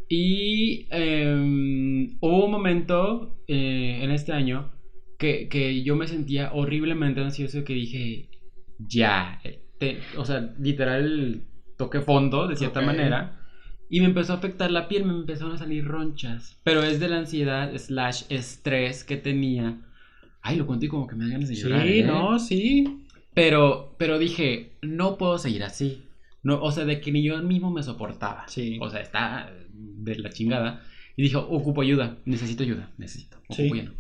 [0.09, 4.73] Y em, hubo un momento eh, en este año
[5.19, 8.31] que, que yo me sentía horriblemente ansioso que dije,
[8.79, 11.43] ya, eh, te- o sea, literal
[11.77, 12.87] toqué fondo de cierta Ok.
[12.87, 13.40] manera.
[13.91, 16.57] Y me empezó a afectar la piel, me empezaron a salir ronchas.
[16.63, 19.79] Pero es de la ansiedad slash estrés que tenía.
[20.43, 21.87] Ay, lo cuento y como que me dan ganas de llorar.
[21.87, 22.05] sí, ¿eh?
[22.05, 23.05] no, sí.
[23.35, 26.05] Pero, pero dije, no puedo seguir así.
[26.43, 28.45] No, o sea, de que ni yo mismo me soportaba.
[28.49, 28.79] Sí.
[28.81, 30.83] O sea, está de la chingada.
[31.17, 33.63] Y dijo, ocupo ayuda, necesito ayuda, necesito, ocupo Sí.
[33.81, 33.93] ayuda.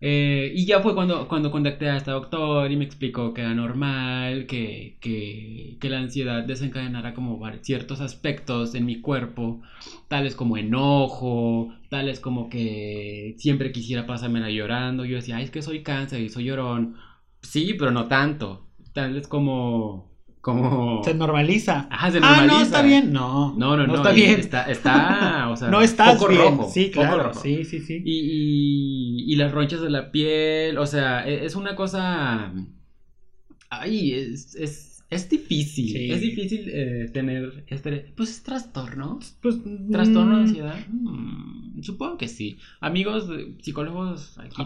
[0.00, 3.52] Eh, y ya fue cuando, cuando contacté a este doctor y me explicó que era
[3.54, 9.60] normal, que, que, que la ansiedad desencadenara como ciertos aspectos en mi cuerpo,
[10.08, 15.04] tales como enojo, tales como que siempre quisiera pasármela llorando.
[15.04, 16.96] Yo decía, ay, es que soy cáncer y soy llorón.
[17.42, 18.68] Sí, pero no tanto.
[18.92, 20.17] Tales como...
[20.40, 21.02] como...
[21.04, 21.88] Se normaliza.
[21.90, 23.12] Ajá, se Ah, no, está bien.
[23.12, 23.96] No, No, no, no.
[23.96, 24.40] está y bien.
[24.40, 26.40] Está, está, o sea, no estás bien.
[26.42, 27.24] rojo, sí, claro.
[27.24, 27.40] rojo.
[27.40, 28.02] Sí, sí, sí.
[28.04, 28.20] Y,
[29.26, 32.52] y, y las ronchas de la piel, o sea, e- es una cosa...
[33.70, 35.88] Ay, es, es, es difícil.
[35.92, 36.10] Sí.
[36.10, 38.12] Es difícil eh, tener este...
[38.16, 39.18] Pues es trastorno.
[39.42, 39.56] Pues,
[39.90, 40.78] ¿Trastorno de mm, ansiedad?
[40.90, 42.58] Mm, supongo que sí.
[42.80, 44.62] Amigos eh, psicólogos, aquí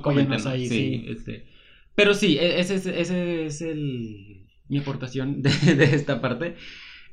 [0.46, 1.04] ahí, sí.
[1.08, 1.46] Este,
[1.94, 4.31] pero sí, e- ese, es- ese es el,
[4.72, 6.56] mi aportación de, de esta parte.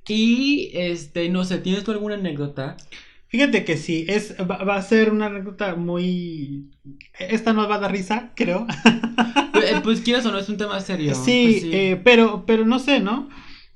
[0.07, 2.77] Y, este, no sé, ¿tienes tú alguna anécdota?
[3.27, 6.71] Fíjate que sí, es, va, va a ser una anécdota muy...
[7.19, 8.65] Esta nos va a dar risa, creo.
[9.53, 11.13] Eh, Pues quieras o no, es un tema serio.
[11.13, 13.29] Sí, Pues eh, pero, pero no sé, ¿no?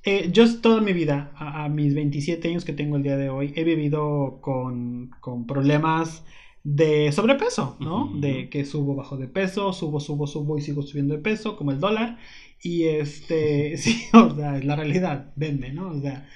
[0.03, 3.29] Eh, yo toda mi vida, a, a mis 27 años que tengo el día de
[3.29, 6.23] hoy, he vivido con, con problemas
[6.63, 8.11] de sobrepeso, ¿no?
[8.15, 11.71] De que subo, bajo de peso, subo, subo, subo y sigo subiendo de peso, como
[11.71, 12.17] el dólar.
[12.63, 15.89] Y este, sí, o sea, es la realidad, vende, ¿no?
[15.91, 16.27] O sea,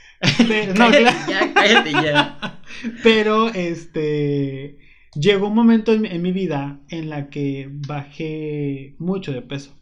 [0.48, 1.18] pero, no, claro.
[1.30, 2.62] ya, cállate ya.
[3.04, 4.78] Pero este
[5.16, 9.74] llegó un momento en, mi- en mi vida en la que bajé mucho de peso.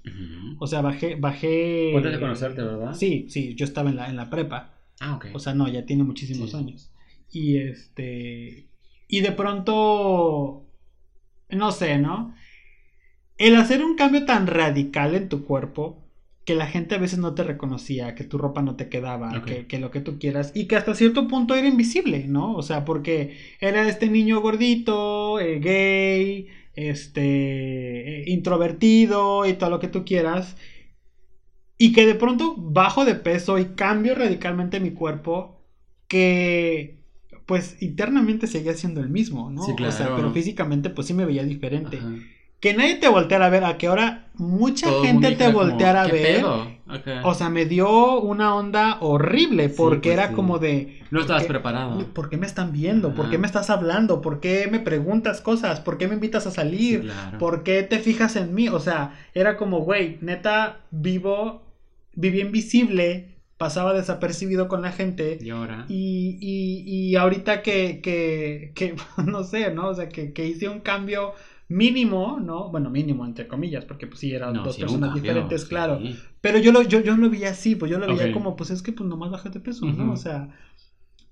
[0.59, 1.91] O sea, bajé, bajé.
[2.01, 2.93] De conocerte, ¿verdad?
[2.93, 4.73] Sí, sí, yo estaba en la, en la prepa.
[4.99, 5.27] Ah, ok.
[5.33, 6.57] O sea, no, ya tiene muchísimos Sí.
[6.57, 6.91] años.
[7.31, 8.69] Y este.
[9.07, 10.67] Y de pronto.
[11.49, 12.33] No sé, ¿no?
[13.37, 16.04] El hacer un cambio tan radical en tu cuerpo
[16.45, 19.65] que la gente a veces no te reconocía, que tu ropa no te quedaba, que,
[19.67, 22.53] que lo que tú quieras, y que hasta cierto punto era invisible, ¿no?
[22.55, 29.79] O sea, porque era este niño gordito, eh, gay, este, eh, introvertido y todo lo
[29.79, 30.55] que tú quieras,
[31.77, 35.65] y que de pronto bajo de peso y cambio radicalmente mi cuerpo,
[36.07, 37.03] que
[37.45, 39.63] pues internamente seguía siendo el mismo, ¿no?
[39.63, 40.15] Sí, O sea, claro.
[40.15, 41.97] pero físicamente pues sí me veía diferente.
[41.97, 42.15] Ajá.
[42.65, 46.01] Que nadie te volteara a ver, a que ahora mucha Todo gente te como, volteara
[46.01, 46.45] a ¿qué ver.
[47.23, 50.33] O sea, me dio una onda horrible Sí, porque pues era sí.
[50.33, 50.99] como de...
[51.11, 52.07] no estabas ¿por qué- preparado.
[52.13, 53.13] ¿Por qué me están viendo?
[53.13, 53.31] ¿Por Ajá.
[53.31, 54.19] qué me estás hablando?
[54.21, 55.79] ¿Por qué me preguntas cosas?
[55.79, 57.01] ¿Por qué me invitas a Sí, salir?
[57.01, 57.37] claro.
[57.37, 58.67] ¿Por qué te fijas en mí?
[58.67, 61.61] O sea, era como, güey, neta, vivo,
[62.15, 65.37] viví invisible, pasaba desapercibido con la gente.
[65.39, 65.85] Y ahora.
[65.87, 69.89] Y, y, y ahorita que, que, que, no sé, ¿no?
[69.89, 71.33] O sea, que, que hice un cambio
[71.67, 72.69] mínimo, ¿no?
[72.69, 75.65] Bueno, mínimo entre comillas, porque pues sí, eran No, dos sí, personas cambio, diferentes, sí.
[75.65, 76.01] claro.
[76.41, 78.31] Pero yo lo, yo, yo lo veía así, pues yo lo veía Ok.
[78.31, 80.11] como, pues es que pues nomás bájate peso, ¿no?
[80.11, 80.49] O sea,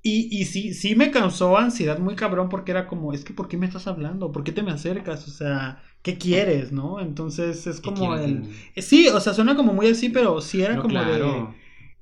[0.01, 3.47] y, y sí, sí me causó ansiedad muy cabrón porque era como, es que ¿por
[3.47, 4.31] qué me estás hablando?
[4.31, 5.27] ¿Por qué te me acercas?
[5.27, 6.99] O sea, ¿qué quieres, no?
[7.01, 8.21] Entonces es ¿Qué como el...
[8.21, 8.63] de mí?
[8.77, 11.49] Sí, o sea, suena como muy así, pero sí era No, como de...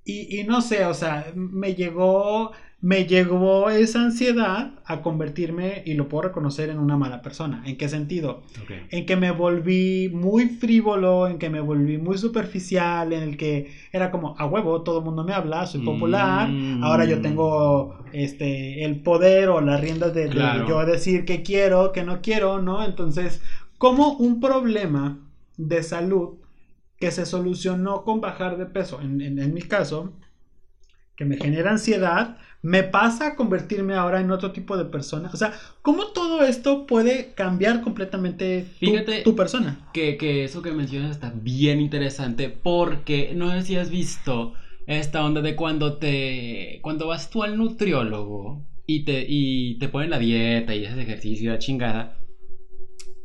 [0.03, 5.93] Y, y no sé, o sea, me llegó, me llegó esa ansiedad a convertirme, y
[5.93, 7.61] lo puedo reconocer, en una mala persona.
[7.65, 8.41] ¿En qué sentido?
[8.89, 13.71] En que me volví muy frívolo, en que me volví muy superficial, en el que
[13.91, 16.83] era como, a huevo, todo el mundo me habla, soy popular, Mm.
[16.83, 20.27] ahora yo tengo este el poder o las riendas de,
[20.67, 22.83] yo decir que quiero, que no quiero, ¿no?
[22.83, 23.41] Entonces,
[23.77, 25.19] como un problema
[25.57, 26.29] de salud
[26.97, 30.13] que se solucionó con bajar de peso, en, en- en mi caso,
[31.21, 35.29] que me genera ansiedad, me pasa a convertirme ahora en otro tipo de persona.
[35.31, 35.53] O sea,
[35.83, 39.87] ¿cómo todo esto puede cambiar completamente tu, Fíjate- tu persona?
[39.93, 44.53] Que, que eso que mencionas está bien interesante porque no sé si has visto
[44.87, 50.09] esta onda de cuando te cuando vas tú al nutriólogo y te y te ponen
[50.09, 52.17] la dieta y haces ejercicio la chingada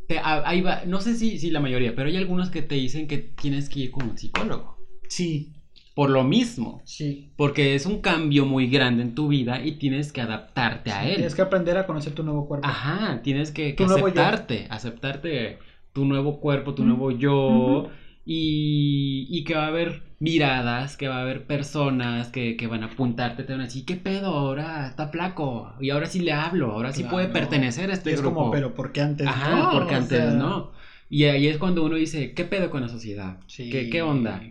[0.06, 3.09] te- ahí va, no sé si, si la mayoría, pero hay algunos que te dicen
[3.09, 4.76] que tienes que ir con un psicólogo
[5.09, 5.54] Sí,
[5.96, 7.32] por lo mismo, sí.
[7.37, 11.16] porque es un cambio muy grande en tu vida y tienes que adaptarte a él.
[11.16, 12.66] Tienes que aprender a conocer tu nuevo cuerpo.
[12.68, 15.59] Ajá, tienes que, que aceptarte, aceptarte
[15.94, 16.88] tu nuevo cuerpo, tu Mm.
[16.88, 17.88] nuevo yo,
[18.26, 22.82] y, y que va a haber miradas, que va a haber personas que, que van
[22.82, 24.35] a apuntarte, te van a decir, ¿qué pedo?
[24.35, 27.32] Ahora está flaco, y ahora sí le hablo, ahora sí puede Claro.
[27.48, 28.37] pertenecer a este Y es grupo.
[28.40, 29.70] como, pero ¿por qué antes Ajá, no?
[29.72, 30.72] porque O antes sea, no.
[31.09, 33.38] Y ahí es cuando uno dice, ¿qué pedo con la sociedad?
[33.46, 33.70] Sí.
[33.70, 34.42] ¿Qué, qué onda?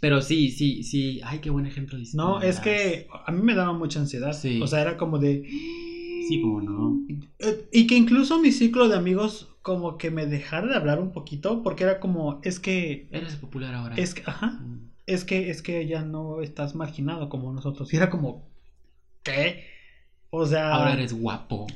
[0.00, 2.14] Pero sí, sí, sí, ay, qué buen ejemplo dices.
[2.14, 4.32] No, es que a mí me daba mucha ansiedad.
[4.32, 4.60] Sí.
[4.62, 5.42] O sea, era como de...
[6.28, 6.98] Sí, como no.
[7.38, 11.12] Eh, Y que incluso mi ciclo de amigos como que me dejara de hablar un
[11.12, 13.94] poquito porque era como, es que, Eres popular ahora.
[13.96, 14.88] es que, ajá, Mm.
[15.06, 17.92] es que, es que ya no estás marginado como nosotros.
[17.92, 18.48] Y era como,
[19.22, 19.64] ¿qué?
[20.30, 21.66] O sea, Ahora eres guapo.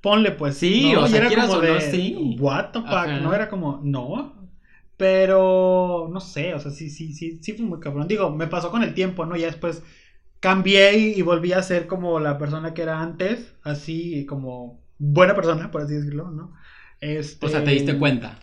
[0.00, 0.56] ponle pues.
[0.56, 1.02] Sí, ¿no?
[1.02, 2.36] o Y sea, era como o no, de, sí.
[2.38, 3.20] What the fuck, Ajá.
[3.20, 3.34] ¿no?
[3.34, 4.45] Era como, no.
[4.96, 8.08] Pero, no sé, o sea, sí, sí, sí, sí fue muy cabrón.
[8.08, 9.36] Digo, me pasó con el tiempo, ¿no?
[9.36, 9.82] Ya después
[10.40, 15.34] cambié y, y volví a ser como la persona que era antes, así como buena
[15.34, 16.54] persona, por así decirlo, ¿no?
[17.00, 17.46] Este...
[17.46, 18.38] O sea, te diste cuenta.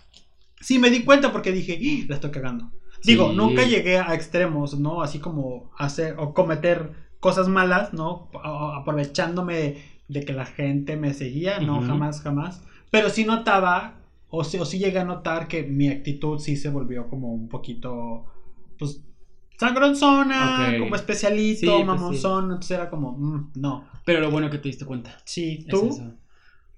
[0.61, 2.71] Sí, me di cuenta porque dije, "Ih, la estoy cagando.
[3.03, 5.01] Digo, nunca llegué a extremos, ¿no?
[5.01, 8.29] Así como hacer o cometer cosas malas, ¿no?
[8.43, 12.63] A- Aprovechándome de que la gente me seguía, no, jamás, jamás.
[12.91, 13.95] Pero sí notaba,
[14.35, 17.47] o sí, o sí llegué a notar que mi actitud sí se volvió como un
[17.47, 18.25] poquito,
[18.79, 19.05] pues,
[19.59, 22.45] sangronzona, como especialito, Sí, pues mamonzón.
[22.45, 23.87] Entonces era como, mm, no.
[24.03, 25.15] Pero lo bueno que te diste cuenta.
[25.23, 25.87] Sí, es tú.
[25.87, 26.17] eso.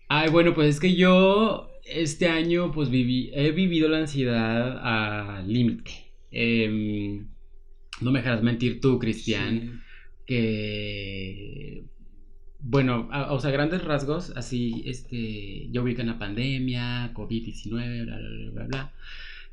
[0.10, 4.78] Ay, bueno, pues es que yo este año pues viví, he vivido la ansiedad
[5.38, 6.12] al límite.
[6.32, 7.26] Em,
[8.02, 9.82] no me dejarás mentir tú, Cristian,
[10.26, 11.86] que
[12.68, 18.18] bueno, a- o sea, grandes rasgos, así, este, yo ubico en la pandemia, COVID-19, bla,
[18.18, 18.94] bla, bla, bla, bla.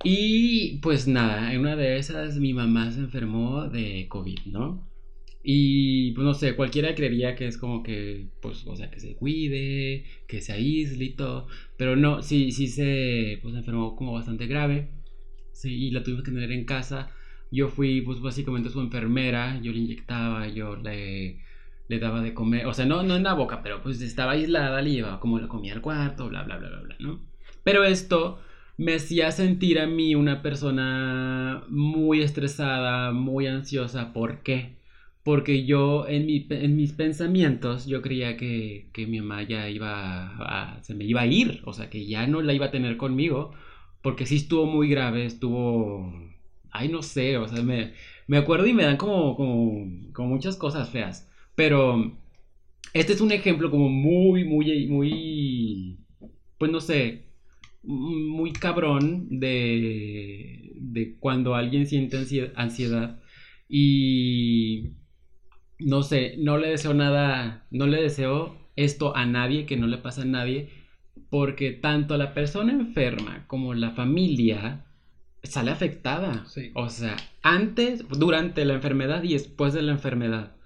[0.05, 4.89] Y pues nada, en una de esas mi mamá se enfermó de COVID, ¿no?
[5.45, 9.17] Y pues no sé, cualquiera creería que es como que, pues, o sea, que se
[9.17, 11.49] cuide, que se aísle y todo.
[11.77, 14.91] Pero no, sí, sí se, pues, enfermó como bastante grave.
[15.53, 17.11] Sí, y la tuvimos que tener en casa.
[17.51, 19.61] Yo fui, pues, básicamente su enfermera.
[19.63, 21.41] Yo le inyectaba, yo le,
[21.93, 22.67] le daba de comer.
[22.67, 25.49] O sea, no, no en la boca, pero pues estaba aislada, le llevaba como la
[25.49, 27.21] comida al cuarto, bla, bla, bla, bla, bla, ¿no?
[27.65, 28.41] Pero esto
[28.79, 34.13] me hacía sentir a mí una persona muy estresada, muy ansiosa.
[34.15, 34.79] ¿Por qué?
[35.23, 40.35] Porque yo en, mi, en mis pensamientos yo creía que, que mi mamá ya iba
[40.39, 42.97] a, se me iba a ir, o sea que ya no la iba a tener
[42.97, 43.53] conmigo,
[44.03, 46.13] porque sí estuvo muy grave, estuvo
[46.73, 47.93] ay, no sé, o sea, me,
[48.27, 51.29] me acuerdo y me dan como, como, como muchas cosas feas.
[51.55, 52.19] Pero
[52.95, 55.99] este es un ejemplo como muy, muy, muy,
[56.59, 57.27] pues no sé,
[57.83, 62.19] muy cabrón de, de cuando alguien siente
[62.57, 63.21] ansiedad
[63.69, 64.93] y
[65.79, 69.99] no sé, no le deseo nada, no le deseo esto a nadie, que no le
[69.99, 70.71] pase a nadie,
[71.31, 74.85] porque tanto la persona enferma como la familia
[75.43, 76.45] sale afectada.
[76.75, 80.57] O sea, antes, durante la enfermedad y después de la enfermedad.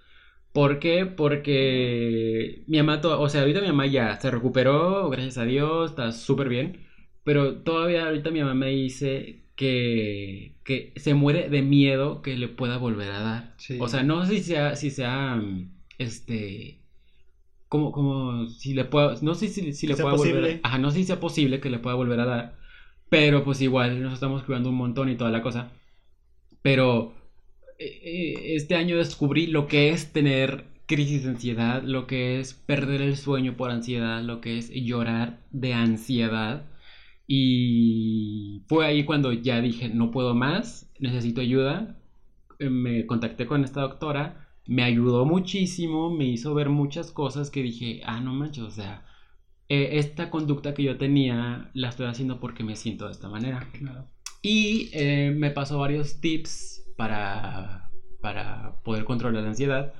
[0.57, 1.05] ¿Por qué?
[1.05, 6.13] Porque mi mamá, o sea, ahorita mi mamá ya se recuperó, gracias a Dios, está
[6.13, 6.79] súper bien.
[7.25, 12.49] Pero todavía ahorita mi mamá me dice que, que se muere de miedo que le
[12.49, 13.55] pueda volver a dar.
[13.81, 15.43] O sea, no sé si sea, si sea,
[15.99, 16.81] este,
[17.69, 21.01] como, como, si le puedo, no sé si, si le pueda volver, ajá, no sé
[21.01, 22.57] si sea posible que le pueda volver a dar,
[23.11, 25.71] pero pues igual nos estamos cuidando un montón y toda la cosa.
[26.63, 27.13] Pero
[27.79, 33.17] este año descubrí lo que es tener crisis de ansiedad, lo que es perder el
[33.17, 36.67] sueño por ansiedad, lo que es llorar de ansiedad.
[37.27, 41.99] Y fue ahí cuando ya dije, no puedo más, necesito ayuda.
[42.59, 47.63] Eh, me contacté con esta doctora, me ayudó muchísimo, me hizo ver muchas cosas que
[47.63, 49.05] dije, ah, no manches, o sea,
[49.69, 53.69] eh, esta conducta que yo tenía la estoy haciendo porque me siento de esta manera.
[54.43, 59.95] Y eh, me pasó varios tips para, para poder controlar la ansiedad.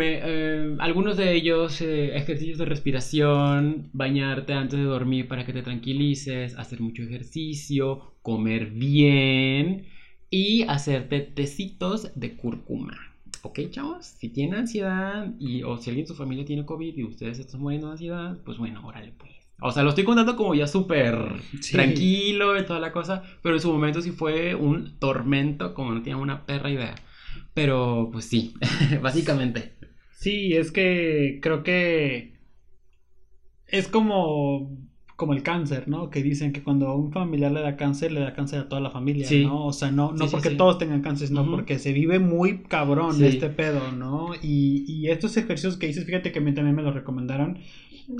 [0.00, 6.56] Eh, algunos de ellos, ejercicios de respiración, bañarte antes de dormir para que te tranquilices,
[6.58, 9.86] hacer mucho ejercicio, comer bien
[10.30, 16.08] y hacerte tecitos de cúrcuma ok, chavos, si tienen ansiedad y, o si alguien de
[16.08, 19.41] su familia tiene COVID y ustedes están muriendo de ansiedad, pues bueno, órale, pues.
[19.62, 21.16] O sea, lo estoy contando como ya súper
[21.70, 26.02] tranquilo y toda la cosa, pero en su momento sí fue un tormento, como no
[26.02, 26.94] tenía una perra idea.
[27.54, 28.54] Pero, pues sí,
[29.02, 29.74] básicamente.
[30.12, 32.38] Sí, es que creo que
[33.66, 34.82] es como
[35.22, 36.10] como el cáncer, ¿no?
[36.10, 38.90] Que dicen que cuando un familiar le da cáncer, le da cáncer a toda la
[38.90, 39.66] familia, ¿no?
[39.66, 43.48] O sea, no, no porque todos tengan cáncer, sino porque se vive muy cabrón este
[43.48, 44.34] pedo, ¿no?
[44.42, 47.58] Y, y, estos ejercicios que dices, fíjate que a mí también me los recomendaron.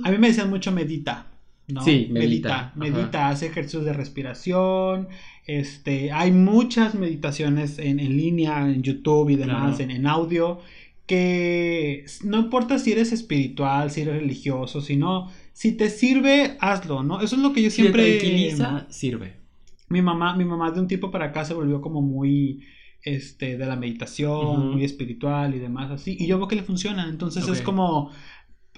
[0.05, 1.27] A mí me decían mucho medita,
[1.69, 1.83] ¿no?
[1.83, 2.73] Sí, medita.
[2.75, 5.09] Medita, medita hace ejercicios de respiración.
[5.47, 10.61] Este, hay muchas meditaciones en, en línea, en YouTube y demás, en, en audio
[11.07, 17.21] que no importa si eres espiritual, si eres religioso, sino si te sirve, hazlo, ¿no?
[17.21, 18.05] Eso es lo que yo siempre...
[18.05, 19.35] Si tranquiliza, sirve.
[19.89, 22.65] Mi mamá, mi mamá de un tiempo para acá se volvió como muy,
[23.03, 26.17] este, de la meditación, muy espiritual y demás así.
[26.19, 27.07] Y yo veo que le funciona.
[27.09, 28.11] Entonces es como,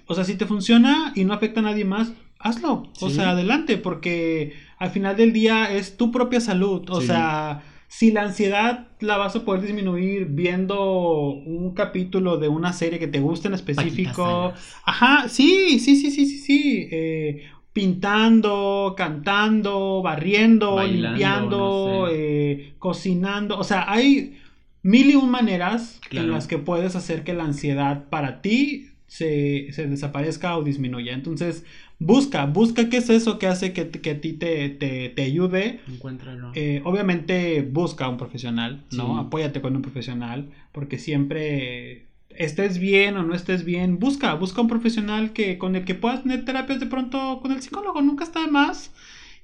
[0.06, 2.90] o sea, si te funciona y no afecta a nadie más, hazlo.
[3.00, 6.88] O sea, adelante, porque al final del día es tu propia salud.
[6.90, 7.62] O sea
[7.94, 13.06] si la ansiedad la vas a poder disminuir viendo un capítulo de una serie que
[13.06, 14.52] te guste en específico.
[14.84, 16.88] Ajá, sí, sí, sí, sí, sí, sí.
[16.90, 23.60] Eh, pintando, cantando, barriendo, limpiando, eh, cocinando.
[23.60, 24.40] O sea, hay
[24.82, 29.68] mil y un maneras en las que puedes hacer que la ansiedad para ti se,
[29.70, 31.14] se desaparezca o disminuya.
[31.14, 31.64] Entonces,
[32.00, 35.78] busca, busca qué es eso que hace que, que a ti te, te, te ayude.
[35.86, 36.50] Encuéntralo.
[36.56, 39.20] Eh, obviamente busca un profesional, ¿no?
[39.20, 44.66] Apóyate con un profesional, porque siempre estés bien o no estés bien, busca, busca un
[44.66, 48.40] profesional que con el que puedas tener terapias de pronto con el psicólogo, nunca está
[48.40, 48.92] de más.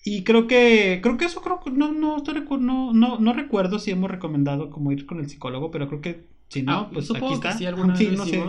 [0.04, 2.16] Y creo que, creo que eso creo que no, no,
[2.58, 6.24] no, no, no recuerdo si hemos recomendado como ir con el psicólogo, pero creo que
[6.48, 7.52] si no, ah, pues aquí está.
[7.52, 8.42] sí, alguna vez no sé.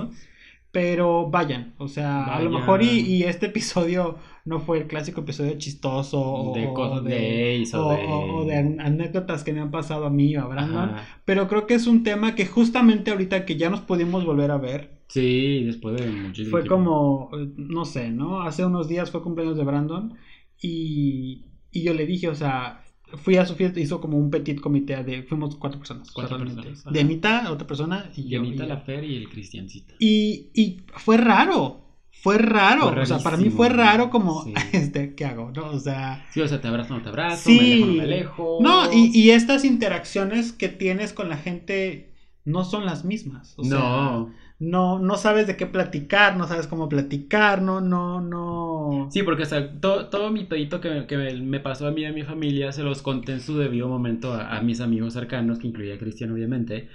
[0.71, 5.57] Pero vayan, o sea, a lo mejor y, este episodio no fue el clásico episodio
[5.57, 8.55] chistoso de o, de, o, de...
[8.55, 12.03] anécdotas que me han pasado a mí o a Brandon, pero creo que es un
[12.03, 15.01] tema que justamente ahorita que ya nos pudimos volver a ver.
[15.07, 18.41] Sí, después de muchísimo Fue como, no sé, ¿no?
[18.41, 20.13] Hace unos días fue cumpleaños de Brandon
[20.61, 22.80] y, y yo le dije, o sea,
[23.17, 26.11] fui a su fiesta, hizo como un petit comité de, fuimos cuatro personas.
[26.11, 26.83] Cuatro personas.
[26.91, 28.39] De Anita, otra persona, y yo.
[28.39, 29.95] Anita, la Fer y el Cristiancita.
[29.99, 31.79] Y, y fue raro.
[32.13, 35.51] Fue raro, o sea, para mí fue raro como, este, ¿qué hago?
[35.55, 35.71] ¿No?
[35.71, 36.23] O sea...
[36.31, 38.57] Sí, o sea, te abrazo, no te abrazo, sí, me alejo, no me alejo.
[38.61, 42.13] No, y, y, estas interacciones que tienes con la gente
[42.45, 43.55] no son las mismas.
[43.57, 43.69] O no.
[43.69, 44.25] Sea,
[44.59, 48.70] no, no sabes de qué platicar, no sabes cómo platicar, no, no, no.
[49.09, 52.05] Sí, porque o sea, todo, todo mi pedito que, que, me pasó a mí y
[52.05, 55.67] a mi familia se los conté en su debido momento a, mis amigos cercanos, que
[55.67, 56.89] incluía a Cristian, obviamente.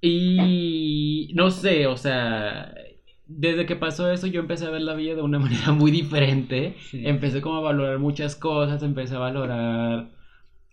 [0.00, 2.74] Y no sé, o sea,
[3.26, 6.76] desde que pasó eso yo empecé a ver la vida de una manera muy diferente.
[6.92, 10.10] Empecé como a valorar muchas cosas, empecé a valorar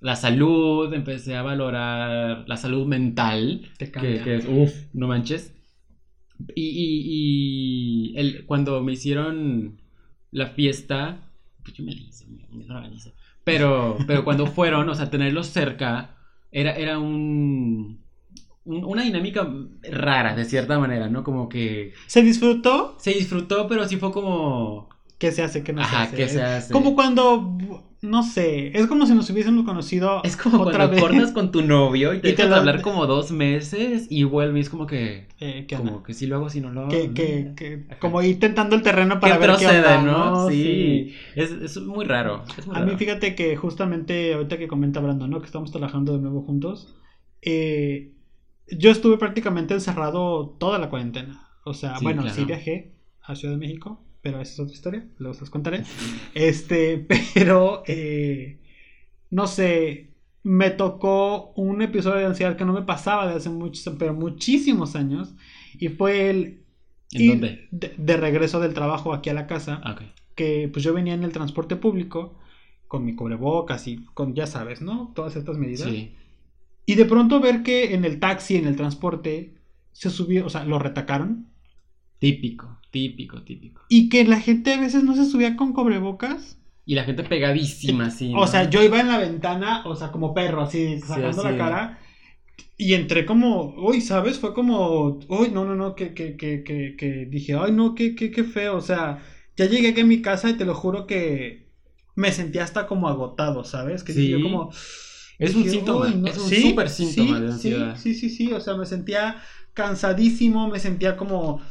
[0.02, 5.56] la salud, empecé a valorar la salud mental, Te que, que es, uff, no manches.
[6.56, 9.81] Y, y- y el, cuando me hicieron
[10.32, 11.32] la fiesta,
[11.64, 13.14] pues yo me la hice, me, la organicé.
[13.44, 16.18] Pero, pero cuando fueron, o sea, tenerlos cerca,
[16.52, 18.04] era, era un,
[18.66, 19.48] un- una dinámica
[19.84, 21.24] rara, de cierta manera, ¿no?
[21.24, 22.98] Como que ¿Se disfrutó?
[23.00, 24.90] se disfrutó, pero sí fue como...
[25.18, 25.64] ¿Qué se hace?
[25.64, 26.16] ¿Qué no se Ajá, hace?
[26.18, 26.74] ¿qué se hace?
[26.74, 27.58] Como cuando,
[28.02, 31.02] no sé, es como si nos hubiésemos conocido Es como otra cuando vez.
[31.02, 34.70] cortas con tu novio y te Y dejas lo- hablar como dos meses y vuelves
[34.70, 35.28] como que...
[35.40, 36.90] Eh, ¿qué como que si lo hago, si no lo hago.
[36.90, 40.50] Que, que, que- como ir tentando el terreno para ver qué procede, onda, ¿no?
[40.50, 40.64] Sí.
[40.64, 41.16] Sí.
[41.36, 42.44] Es, es muy raro.
[42.58, 42.98] es muy A mí raro.
[42.98, 45.40] fíjate que justamente ahorita que comenta Brandon, ¿no?
[45.40, 46.96] Que estamos trabajando de nuevo juntos.
[47.42, 48.14] eh,
[48.74, 51.50] yo estuve prácticamente encerrado toda la cuarentena.
[51.66, 52.36] O sea, Sí, bueno, claro.
[52.36, 55.84] sí viajé a Ciudad de México, pero esa es otra historia, luego se los contaré.
[56.34, 56.98] Este,
[57.34, 58.62] pero eh,
[59.30, 63.96] no sé, me tocó un episodio de ansiedad que no me pasaba de hace muchos,
[64.00, 65.36] pero muchísimos años.
[65.80, 66.66] Y fue el
[67.14, 67.60] ¿En ir dónde?
[67.72, 70.02] De, de regreso del trabajo aquí a la casa Ah, ok.
[70.36, 72.40] que pues yo venía en el transporte público
[72.88, 75.14] con mi cubrebocas y con, ya sabes, ¿no?
[75.16, 75.90] Todas estas medidas.
[75.90, 76.16] Sí.
[76.86, 79.56] Y de pronto ver que en el taxi, en el transporte,
[79.94, 81.48] se subió, o sea, lo retacaron.
[82.20, 83.82] Típico, típico, típico.
[83.90, 86.58] Y que la gente a veces no se subía con cubrebocas.
[86.86, 88.34] Y la gente pegadísima, sí.
[88.36, 91.44] O sea, yo iba en la ventana, o sea, como perro, así, sacando así.
[91.44, 92.00] la cara.
[92.78, 94.40] Y entré como, uy, ¿sabes?
[94.40, 98.16] Fue como, uy, no, no, no, que, que, que, que, que dije, ay, no, qué,
[98.16, 98.78] qué, qué feo.
[98.78, 99.24] O sea,
[99.56, 101.70] ya llegué aquí a mi casa y te lo juro que
[102.16, 104.04] me sentía hasta como agotado, ¿sabes?
[104.04, 104.30] Que Sí.
[104.30, 104.72] yo como...
[105.46, 106.28] Es un síntoma, "Uy, no".
[106.28, 107.96] es un Sí, súper síntoma sí, de ansiedad.
[107.98, 109.42] Sí, sí, sí, sí, o sea, me sentía
[109.74, 111.62] cansadísimo, me sentía como...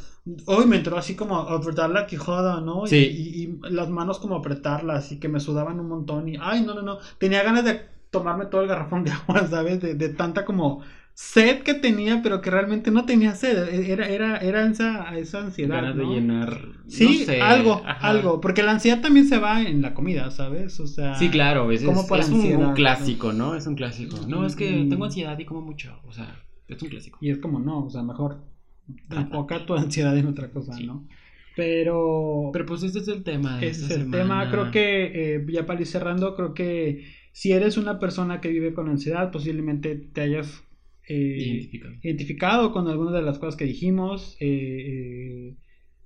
[0.45, 2.85] Hoy me entró así como a apretar la quijada, ¿no?
[2.85, 2.97] Y- Sí.
[2.97, 6.35] Y, y las manos como apretarlas y que me sudaban un montón y...
[6.39, 6.99] Ay, no, no, no.
[7.17, 9.81] Tenía ganas de tomarme todo el garrafón de agua, ¿sabes?
[9.81, 10.83] De, de tanta como
[11.13, 13.69] sed que tenía, pero que realmente no tenía sed.
[13.89, 15.75] Era, era, era esa, esa ansiedad.
[15.81, 16.61] Ganas de llenar.
[16.87, 18.07] Sí, no sé, algo, ajá.
[18.09, 18.41] algo.
[18.41, 20.79] Porque la ansiedad también se va en la comida, ¿sabes?
[20.79, 21.15] O sea...
[21.15, 23.55] Sí, claro, es, como es- un, clásico, ¿no?
[23.55, 24.17] Es un clásico.
[24.27, 24.89] No, es que Mm.
[24.89, 25.99] tengo ansiedad y como mucho.
[26.05, 26.35] O sea,
[26.67, 27.17] es un clásico.
[27.21, 28.43] Y es como, no, o sea, mejor
[29.09, 30.85] enfoca tu ansiedad en otra cosa, Sí.
[30.85, 31.07] ¿no?
[31.55, 33.59] Pero, Pero pues ese es el tema.
[33.59, 34.17] de ese es el semana.
[34.17, 34.51] tema.
[34.51, 38.73] Creo que, eh, ya para ir cerrando, creo que si eres una persona que vive
[38.73, 40.63] con ansiedad, posiblemente te hayas
[41.13, 41.93] Identificado.
[42.01, 44.35] identificado con algunas de las cosas que dijimos.
[44.39, 44.47] eh,
[44.87, 45.55] eh,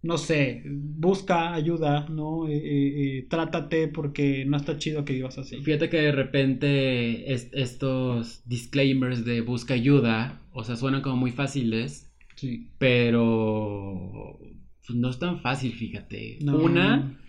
[0.02, 2.48] no sé, busca ayuda, ¿no?
[2.48, 5.58] Eh, eh, eh, trátate porque no está chido que vivas así.
[5.64, 11.32] Fíjate que de repente es- estos disclaimers de busca ayuda, o sea, suenan como muy
[11.32, 12.70] fáciles, Sí.
[12.78, 14.38] pero
[14.86, 16.38] pues, no es tan fácil, fíjate.
[16.44, 16.58] No.
[16.60, 17.20] Una,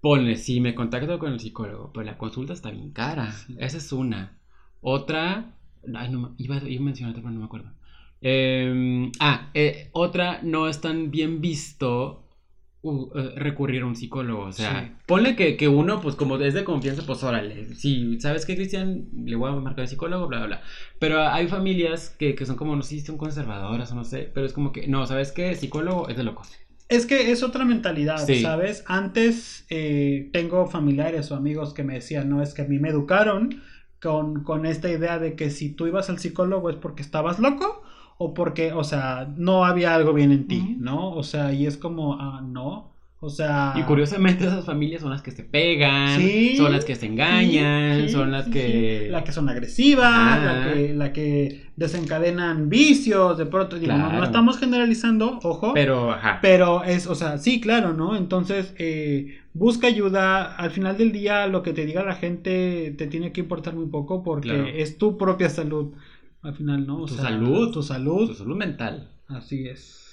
[0.00, 3.32] ponle, sí, me contacto con el psicólogo, pero la consulta está bien cara.
[3.32, 3.56] Sí.
[3.58, 4.38] Esa es una.
[4.80, 5.56] Otra,
[5.94, 7.70] ay, no, iba, iba a mencionarte, pero no me acuerdo.
[8.26, 12.20] Eh, ah, eh, otra, no es tan bien visto
[12.82, 14.44] uh, eh, recurrir a un psicólogo.
[14.44, 14.92] O sea, Sí.
[15.06, 17.74] ponle que, que uno, pues como es de confianza, pues órale.
[17.74, 20.62] Si sabes que Cristian, le voy a marcar al psicólogo, bla, bla, bla.
[20.98, 24.30] Pero hay familias que, que son como, no sé si son conservadoras o no sé,
[24.34, 25.54] pero es como que, no, ¿sabes qué?
[25.54, 26.50] Psicólogo es de locos.
[26.90, 28.42] Es que es otra mentalidad, Sí.
[28.42, 28.84] ¿sabes?
[28.86, 32.90] Antes eh, tengo familiares o amigos que me decían, no, es que a mí me
[32.90, 33.62] educaron
[34.04, 37.82] con, con esta idea de que si tú ibas al psicólogo es porque estabas loco
[38.18, 40.76] o porque, o sea, no había algo bien en ti.
[40.78, 41.12] ¿no?
[41.12, 42.93] O sea, y es como, ah, no.
[43.24, 43.72] O sea...
[43.76, 48.00] Y curiosamente esas familias son las que se pegan, Sí, son las que se engañan,
[48.02, 49.08] Sí, sí, son las que...
[49.10, 54.58] La que son agresivas, la que, la que desencadenan vicios, de pronto, digo, no- estamos
[54.58, 55.72] generalizando, ojo.
[55.74, 56.38] Pero, ajá.
[56.42, 58.14] Pero es, o sea, sí, claro, ¿no?
[58.16, 60.54] Entonces, eh, busca ayuda.
[60.54, 63.86] Al final del día, lo que te diga la gente te tiene que importar muy
[63.86, 64.66] poco porque Claro.
[64.66, 65.94] es tu propia salud.
[66.42, 66.98] Al final, ¿no?
[66.98, 67.72] O Tu sea, salud.
[67.72, 68.28] Tu salud.
[68.28, 69.08] Tu salud mental.
[69.28, 70.03] Así es.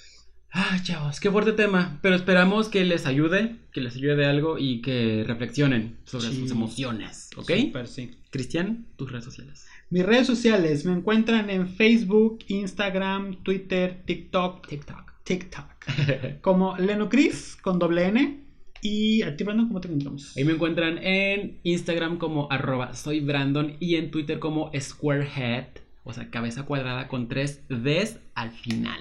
[0.54, 1.98] Ay, chavos, qué fuerte tema.
[2.02, 6.36] Pero esperamos que les ayude, que les ayude de algo y que reflexionen sobre Sí.
[6.40, 7.50] sus emociones, ¿ok?
[7.58, 8.10] Súper, sí.
[8.30, 9.66] Cristian, tus redes sociales.
[9.88, 15.12] Mis redes sociales me encuentran en Facebook, Instagram, Twitter, TikTok, TikTok.
[15.24, 15.66] TikTok.
[16.42, 18.40] Como Lenocris con doble N.
[18.82, 20.36] Y a ti, Brandon, ¿cómo te encontramos?
[20.36, 25.66] Ahí me encuentran en Instagram como arroba soy Brandon y en Twitter como Squarehead,
[26.02, 28.98] o sea, cabeza cuadrada con tres Ds al final.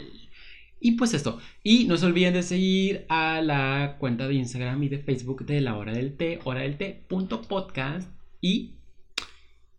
[0.84, 1.38] Y pues esto.
[1.64, 5.62] Y no se olviden de seguir a la cuenta de Instagram y de Facebook de
[5.62, 8.10] la hora del té, hora del té punto podcast.
[8.42, 8.78] Y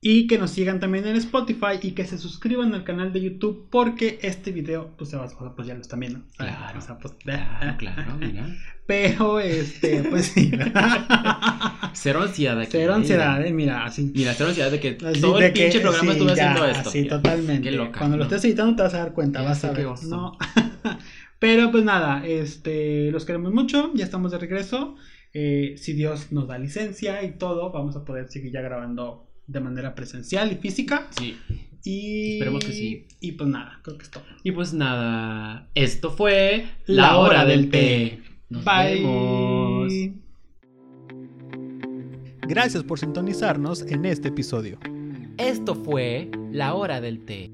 [0.04, 3.68] Y que nos sigan también en Spotify y que se suscriban al canal de YouTube
[3.70, 6.20] porque este video, pues, se va, pues ya lo están viendo.
[6.36, 6.78] Claro.
[6.78, 8.46] O sea, pues, Claro, claro, mira.
[8.86, 10.50] Pero, este, pues sí.
[11.94, 12.70] Cero ansiedad aquí.
[12.72, 14.10] Cero ansiedad, eh, mira, así.
[14.14, 16.50] Mira, cero ansiedad de que Así todo de el que- pinche programa sí, estuve ya,
[16.52, 16.90] haciendo esto.
[16.90, 17.70] Sí, Mira, totalmente.
[17.70, 17.98] Qué loca.
[18.00, 18.28] Cuando lo ¿no?
[18.28, 19.86] estés editando te vas a dar cuenta, Ya vas a ver.
[20.08, 20.36] ¿no?
[21.38, 24.96] Pero pues nada, este, los queremos mucho, ya estamos de regreso.
[25.34, 29.60] Eh, si Dios nos da licencia y todo, vamos a poder seguir ya grabando de
[29.60, 31.08] manera presencial y física.
[31.18, 31.36] Sí.
[31.84, 33.06] Y Esperemos que sí.
[33.20, 34.24] Y pues nada, creo que es todo.
[34.44, 38.20] Y pues nada, esto fue La hora del té.
[38.48, 39.00] Nos Bye.
[39.00, 39.92] vemos.
[42.46, 44.78] Gracias por sintonizarnos en este episodio.
[45.38, 47.50] Esto fue La Hora del Té.